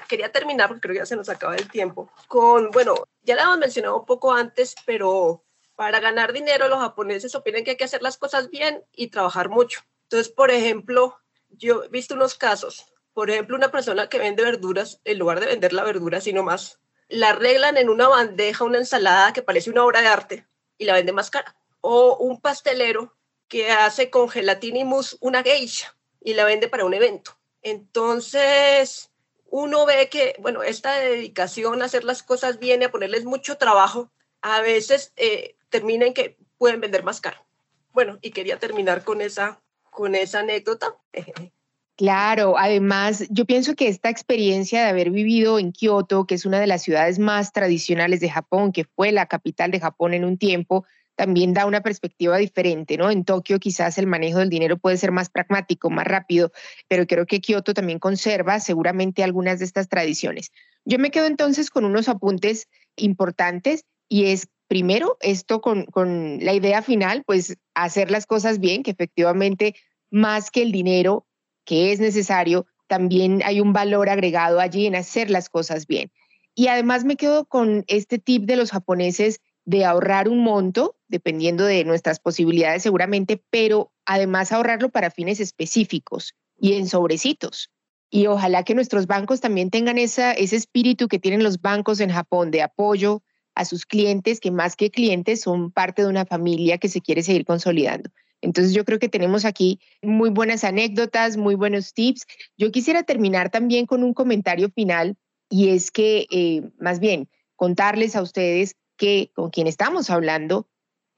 quería 0.08 0.32
terminar, 0.32 0.68
porque 0.68 0.80
creo 0.80 0.94
que 0.94 0.98
ya 1.00 1.06
se 1.06 1.16
nos 1.16 1.28
acaba 1.28 1.56
el 1.56 1.70
tiempo, 1.70 2.10
con, 2.28 2.70
bueno, 2.70 2.94
ya 3.22 3.34
lo 3.34 3.42
hemos 3.42 3.58
mencionado 3.58 3.98
un 4.00 4.06
poco 4.06 4.32
antes, 4.32 4.74
pero 4.84 5.44
para 5.74 6.00
ganar 6.00 6.32
dinero 6.32 6.68
los 6.68 6.80
japoneses 6.80 7.34
opinan 7.34 7.64
que 7.64 7.72
hay 7.72 7.76
que 7.76 7.84
hacer 7.84 8.02
las 8.02 8.16
cosas 8.16 8.50
bien 8.50 8.82
y 8.94 9.08
trabajar 9.08 9.48
mucho. 9.48 9.80
Entonces, 10.04 10.32
por 10.32 10.50
ejemplo, 10.50 11.18
yo 11.50 11.84
he 11.84 11.88
visto 11.88 12.14
unos 12.14 12.34
casos, 12.34 12.92
por 13.12 13.30
ejemplo, 13.30 13.56
una 13.56 13.70
persona 13.70 14.08
que 14.08 14.18
vende 14.18 14.42
verduras, 14.42 15.00
en 15.04 15.18
lugar 15.18 15.40
de 15.40 15.46
vender 15.46 15.72
la 15.72 15.84
verdura, 15.84 16.20
sino 16.20 16.42
más, 16.42 16.78
la 17.08 17.30
arreglan 17.30 17.76
en 17.76 17.88
una 17.88 18.08
bandeja, 18.08 18.64
una 18.64 18.78
ensalada 18.78 19.32
que 19.32 19.42
parece 19.42 19.70
una 19.70 19.84
obra 19.84 20.00
de 20.00 20.08
arte 20.08 20.46
y 20.78 20.84
la 20.84 20.94
vende 20.94 21.12
más 21.12 21.30
cara. 21.30 21.56
O 21.80 22.16
un 22.16 22.40
pastelero 22.40 23.14
que 23.48 23.70
hace 23.70 24.10
con 24.10 24.28
gelatina 24.28 24.78
y 24.78 24.84
mousse 24.84 25.16
una 25.20 25.42
geisha 25.42 25.96
y 26.20 26.34
la 26.34 26.44
vende 26.44 26.68
para 26.68 26.84
un 26.84 26.94
evento. 26.94 27.38
Entonces, 27.62 29.10
uno 29.46 29.86
ve 29.86 30.08
que, 30.08 30.34
bueno, 30.38 30.62
esta 30.62 30.98
dedicación 30.98 31.82
a 31.82 31.86
hacer 31.86 32.04
las 32.04 32.22
cosas 32.22 32.58
bien 32.58 32.82
a 32.82 32.90
ponerles 32.90 33.24
mucho 33.24 33.58
trabajo, 33.58 34.10
a 34.42 34.60
veces 34.60 35.12
eh, 35.16 35.56
termina 35.68 36.06
en 36.06 36.14
que 36.14 36.36
pueden 36.58 36.80
vender 36.80 37.04
más 37.04 37.20
caro. 37.20 37.44
Bueno, 37.92 38.18
y 38.20 38.30
quería 38.30 38.58
terminar 38.58 39.04
con 39.04 39.20
esa, 39.20 39.60
con 39.90 40.14
esa 40.14 40.40
anécdota. 40.40 40.96
Claro, 41.96 42.58
además 42.58 43.24
yo 43.30 43.46
pienso 43.46 43.74
que 43.74 43.88
esta 43.88 44.10
experiencia 44.10 44.82
de 44.82 44.90
haber 44.90 45.10
vivido 45.10 45.58
en 45.58 45.72
Kioto, 45.72 46.26
que 46.26 46.34
es 46.34 46.44
una 46.44 46.60
de 46.60 46.66
las 46.66 46.82
ciudades 46.82 47.18
más 47.18 47.52
tradicionales 47.52 48.20
de 48.20 48.28
Japón, 48.28 48.70
que 48.72 48.84
fue 48.84 49.12
la 49.12 49.24
capital 49.26 49.70
de 49.70 49.80
Japón 49.80 50.12
en 50.12 50.26
un 50.26 50.36
tiempo, 50.36 50.84
también 51.16 51.54
da 51.54 51.64
una 51.64 51.80
perspectiva 51.80 52.36
diferente, 52.36 52.98
¿no? 52.98 53.10
En 53.10 53.24
Tokio 53.24 53.58
quizás 53.58 53.96
el 53.96 54.06
manejo 54.06 54.40
del 54.40 54.50
dinero 54.50 54.76
puede 54.76 54.98
ser 54.98 55.10
más 55.10 55.30
pragmático, 55.30 55.88
más 55.88 56.06
rápido, 56.06 56.52
pero 56.86 57.06
creo 57.06 57.24
que 57.24 57.40
Kioto 57.40 57.72
también 57.72 57.98
conserva 57.98 58.60
seguramente 58.60 59.24
algunas 59.24 59.58
de 59.58 59.64
estas 59.64 59.88
tradiciones. 59.88 60.52
Yo 60.84 60.98
me 60.98 61.10
quedo 61.10 61.24
entonces 61.24 61.70
con 61.70 61.86
unos 61.86 62.10
apuntes 62.10 62.68
importantes 62.96 63.86
y 64.06 64.26
es 64.26 64.48
primero 64.68 65.16
esto 65.20 65.62
con, 65.62 65.86
con 65.86 66.44
la 66.44 66.52
idea 66.52 66.82
final, 66.82 67.22
pues 67.24 67.56
hacer 67.74 68.10
las 68.10 68.26
cosas 68.26 68.60
bien, 68.60 68.82
que 68.82 68.90
efectivamente 68.90 69.74
más 70.10 70.50
que 70.50 70.60
el 70.60 70.72
dinero 70.72 71.26
que 71.66 71.92
es 71.92 72.00
necesario, 72.00 72.66
también 72.86 73.42
hay 73.44 73.60
un 73.60 73.74
valor 73.74 74.08
agregado 74.08 74.60
allí 74.60 74.86
en 74.86 74.94
hacer 74.94 75.28
las 75.28 75.50
cosas 75.50 75.86
bien. 75.86 76.10
Y 76.54 76.68
además 76.68 77.04
me 77.04 77.16
quedo 77.16 77.44
con 77.44 77.84
este 77.88 78.18
tip 78.18 78.44
de 78.44 78.56
los 78.56 78.70
japoneses 78.70 79.40
de 79.66 79.84
ahorrar 79.84 80.28
un 80.28 80.42
monto, 80.42 80.96
dependiendo 81.08 81.64
de 81.64 81.84
nuestras 81.84 82.20
posibilidades 82.20 82.82
seguramente, 82.82 83.42
pero 83.50 83.92
además 84.06 84.52
ahorrarlo 84.52 84.88
para 84.88 85.10
fines 85.10 85.40
específicos 85.40 86.34
y 86.58 86.74
en 86.74 86.88
sobrecitos. 86.88 87.70
Y 88.08 88.28
ojalá 88.28 88.62
que 88.62 88.76
nuestros 88.76 89.06
bancos 89.08 89.40
también 89.40 89.70
tengan 89.70 89.98
esa, 89.98 90.32
ese 90.32 90.56
espíritu 90.56 91.08
que 91.08 91.18
tienen 91.18 91.42
los 91.42 91.60
bancos 91.60 92.00
en 92.00 92.10
Japón 92.10 92.52
de 92.52 92.62
apoyo 92.62 93.22
a 93.56 93.64
sus 93.64 93.84
clientes, 93.84 94.38
que 94.38 94.52
más 94.52 94.76
que 94.76 94.90
clientes 94.90 95.40
son 95.40 95.72
parte 95.72 96.02
de 96.02 96.08
una 96.08 96.24
familia 96.24 96.78
que 96.78 96.88
se 96.88 97.00
quiere 97.00 97.22
seguir 97.22 97.44
consolidando. 97.44 98.10
Entonces 98.40 98.74
yo 98.74 98.84
creo 98.84 98.98
que 98.98 99.08
tenemos 99.08 99.44
aquí 99.44 99.80
muy 100.02 100.30
buenas 100.30 100.64
anécdotas, 100.64 101.36
muy 101.36 101.54
buenos 101.54 101.94
tips. 101.94 102.26
Yo 102.56 102.70
quisiera 102.70 103.02
terminar 103.02 103.50
también 103.50 103.86
con 103.86 104.02
un 104.02 104.14
comentario 104.14 104.70
final 104.70 105.16
y 105.48 105.68
es 105.70 105.90
que 105.90 106.26
eh, 106.30 106.62
más 106.78 107.00
bien 107.00 107.28
contarles 107.54 108.16
a 108.16 108.22
ustedes 108.22 108.76
que 108.96 109.30
con 109.34 109.50
quien 109.50 109.66
estamos 109.66 110.10
hablando 110.10 110.68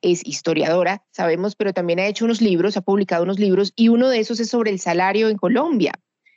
es 0.00 0.24
historiadora, 0.24 1.04
sabemos, 1.11 1.57
pero 1.57 1.72
también 1.72 1.98
ha 1.98 2.07
hecho 2.07 2.24
unos 2.24 2.40
libros, 2.40 2.76
ha 2.76 2.83
publicado 2.83 3.24
unos 3.24 3.38
libros 3.38 3.72
y 3.74 3.88
uno 3.88 4.09
de 4.09 4.20
esos 4.20 4.38
es 4.38 4.48
sobre 4.48 4.70
el 4.70 4.78
salario 4.78 5.28
en 5.28 5.37
Colombia. 5.37 5.92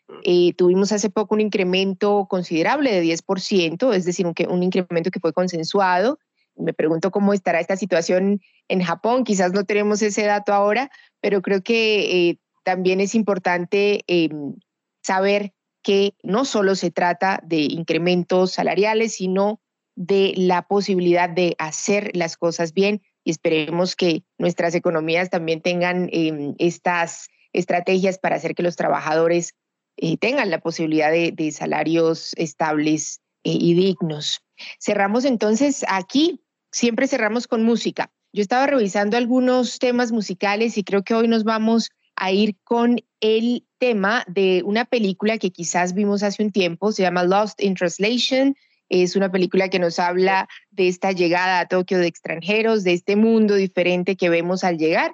Mm. 0.08 0.14
Eh, 0.24 0.54
tuvimos 0.58 0.92
hace 0.92 1.10
poco 1.10 1.36
un 1.36 1.42
incremento 1.42 2.26
considerable 2.30 2.92
de 2.92 3.04
10%, 3.04 3.94
es 3.94 4.06
decir, 4.06 4.26
un, 4.26 4.34
un 4.50 4.64
incremento 4.64 5.12
que 5.12 5.20
fue 5.20 5.34
consensuado. 5.34 6.18
Me 6.62 6.74
pregunto 6.74 7.12
cómo 7.12 7.34
estará 7.34 7.60
esta 7.60 7.76
situación 7.76 8.42
en 8.68 8.82
Japón, 8.82 9.24
quizás 9.24 9.54
no 9.54 9.66
tenemos 9.66 10.02
ese 10.02 10.24
dato 10.24 10.54
ahora, 10.54 10.90
pero 11.20 11.42
creo 11.42 11.62
que 11.62 12.30
eh, 12.30 12.40
también 12.64 13.02
es 13.02 13.16
importante 13.16 14.02
em, 14.08 14.56
saber 15.04 15.54
que 15.84 16.14
no 16.24 16.46
solo 16.46 16.76
se 16.76 16.92
trata 16.92 17.42
de 17.44 17.62
incrementos 17.62 18.52
salariales, 18.52 19.16
sino 19.16 19.60
de 19.96 20.34
la 20.38 20.62
posibilidad 20.64 21.30
de 21.30 21.56
hacer 21.58 22.12
las 22.16 22.38
cosas 22.38 22.74
bien 22.74 23.02
y 23.24 23.32
esperemos 23.32 23.96
que 23.96 24.24
nuestras 24.38 24.74
economías 24.76 25.30
también 25.30 25.62
tengan 25.62 26.10
em, 26.12 26.56
estas 26.60 27.30
estrategias 27.54 28.18
para 28.18 28.36
hacer 28.36 28.56
que 28.56 28.64
los 28.64 28.76
trabajadores 28.76 29.56
eh, 29.98 30.18
tengan 30.18 30.50
la 30.50 30.60
posibilidad 30.62 31.12
de, 31.12 31.52
salarios 31.52 32.34
estables 32.38 33.22
eh, 33.44 33.58
y 33.60 33.74
dignos. 33.74 34.42
Cerramos 34.80 35.26
entonces 35.26 35.86
aquí, 35.88 36.42
siempre 36.72 37.08
cerramos 37.08 37.48
con 37.48 37.64
música. 37.64 38.12
Yo 38.34 38.42
estaba 38.42 38.66
revisando 38.66 39.18
algunos 39.18 39.78
temas 39.80 40.12
musicales 40.12 40.78
y 40.78 40.84
creo 40.84 41.04
que 41.04 41.14
hoy 41.14 41.28
nos 41.28 41.44
vamos 41.44 41.90
a 42.16 42.32
ir 42.32 42.56
con 42.64 42.98
el 43.20 43.66
tema 43.78 44.24
de 44.28 44.62
una 44.66 44.86
película 44.86 45.38
que 45.38 45.52
quizás 45.52 45.94
vimos 45.94 46.24
hace 46.24 46.44
un 46.44 46.52
tiempo, 46.52 46.92
se 46.92 47.04
llama 47.04 47.24
Lost 47.24 47.62
in 47.62 47.76
Translation. 47.76 48.56
Es 48.90 49.16
una 49.16 49.32
película 49.32 49.70
que 49.70 49.80
nos 49.80 50.00
habla 50.00 50.48
de 50.70 50.88
esta 50.88 51.14
llegada 51.14 51.60
a 51.60 51.68
Tokio 51.68 51.98
de 51.98 52.08
extranjeros, 52.08 52.84
de 52.84 52.94
este 52.94 53.16
mundo 53.16 53.56
diferente 53.56 54.16
que 54.16 54.30
vemos 54.30 54.64
al 54.64 54.78
llegar. 54.78 55.12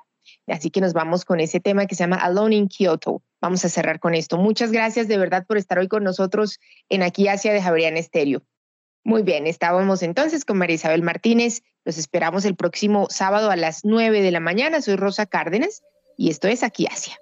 Así 0.47 0.69
que 0.69 0.81
nos 0.81 0.93
vamos 0.93 1.25
con 1.25 1.39
ese 1.39 1.59
tema 1.59 1.85
que 1.85 1.95
se 1.95 2.03
llama 2.03 2.17
Alone 2.17 2.55
in 2.55 2.67
Kyoto. 2.67 3.21
Vamos 3.39 3.63
a 3.65 3.69
cerrar 3.69 3.99
con 3.99 4.15
esto. 4.15 4.37
Muchas 4.37 4.71
gracias 4.71 5.07
de 5.07 5.17
verdad 5.17 5.45
por 5.47 5.57
estar 5.57 5.77
hoy 5.79 5.87
con 5.87 6.03
nosotros 6.03 6.59
en 6.89 7.03
Aquí 7.03 7.27
Asia 7.27 7.53
de 7.53 7.61
Javerian 7.61 7.97
Estéreo. 7.97 8.43
Muy 9.07 9.23
bien, 9.23 9.47
estábamos 9.47 10.03
entonces 10.03 10.43
con 10.43 10.57
María 10.57 10.75
Isabel 10.75 11.01
Martínez. 11.01 11.61
Los 11.85 11.97
esperamos 11.97 12.43
el 12.43 12.57
próximo 12.57 13.07
sábado 13.09 13.49
a 13.49 13.55
las 13.55 13.85
9 13.85 14.21
de 14.21 14.31
la 14.31 14.41
mañana. 14.41 14.81
Soy 14.81 14.97
Rosa 14.97 15.25
Cárdenas 15.25 15.81
y 16.17 16.29
esto 16.29 16.49
es 16.49 16.61
Aquí 16.61 16.87
Asia. 16.91 17.17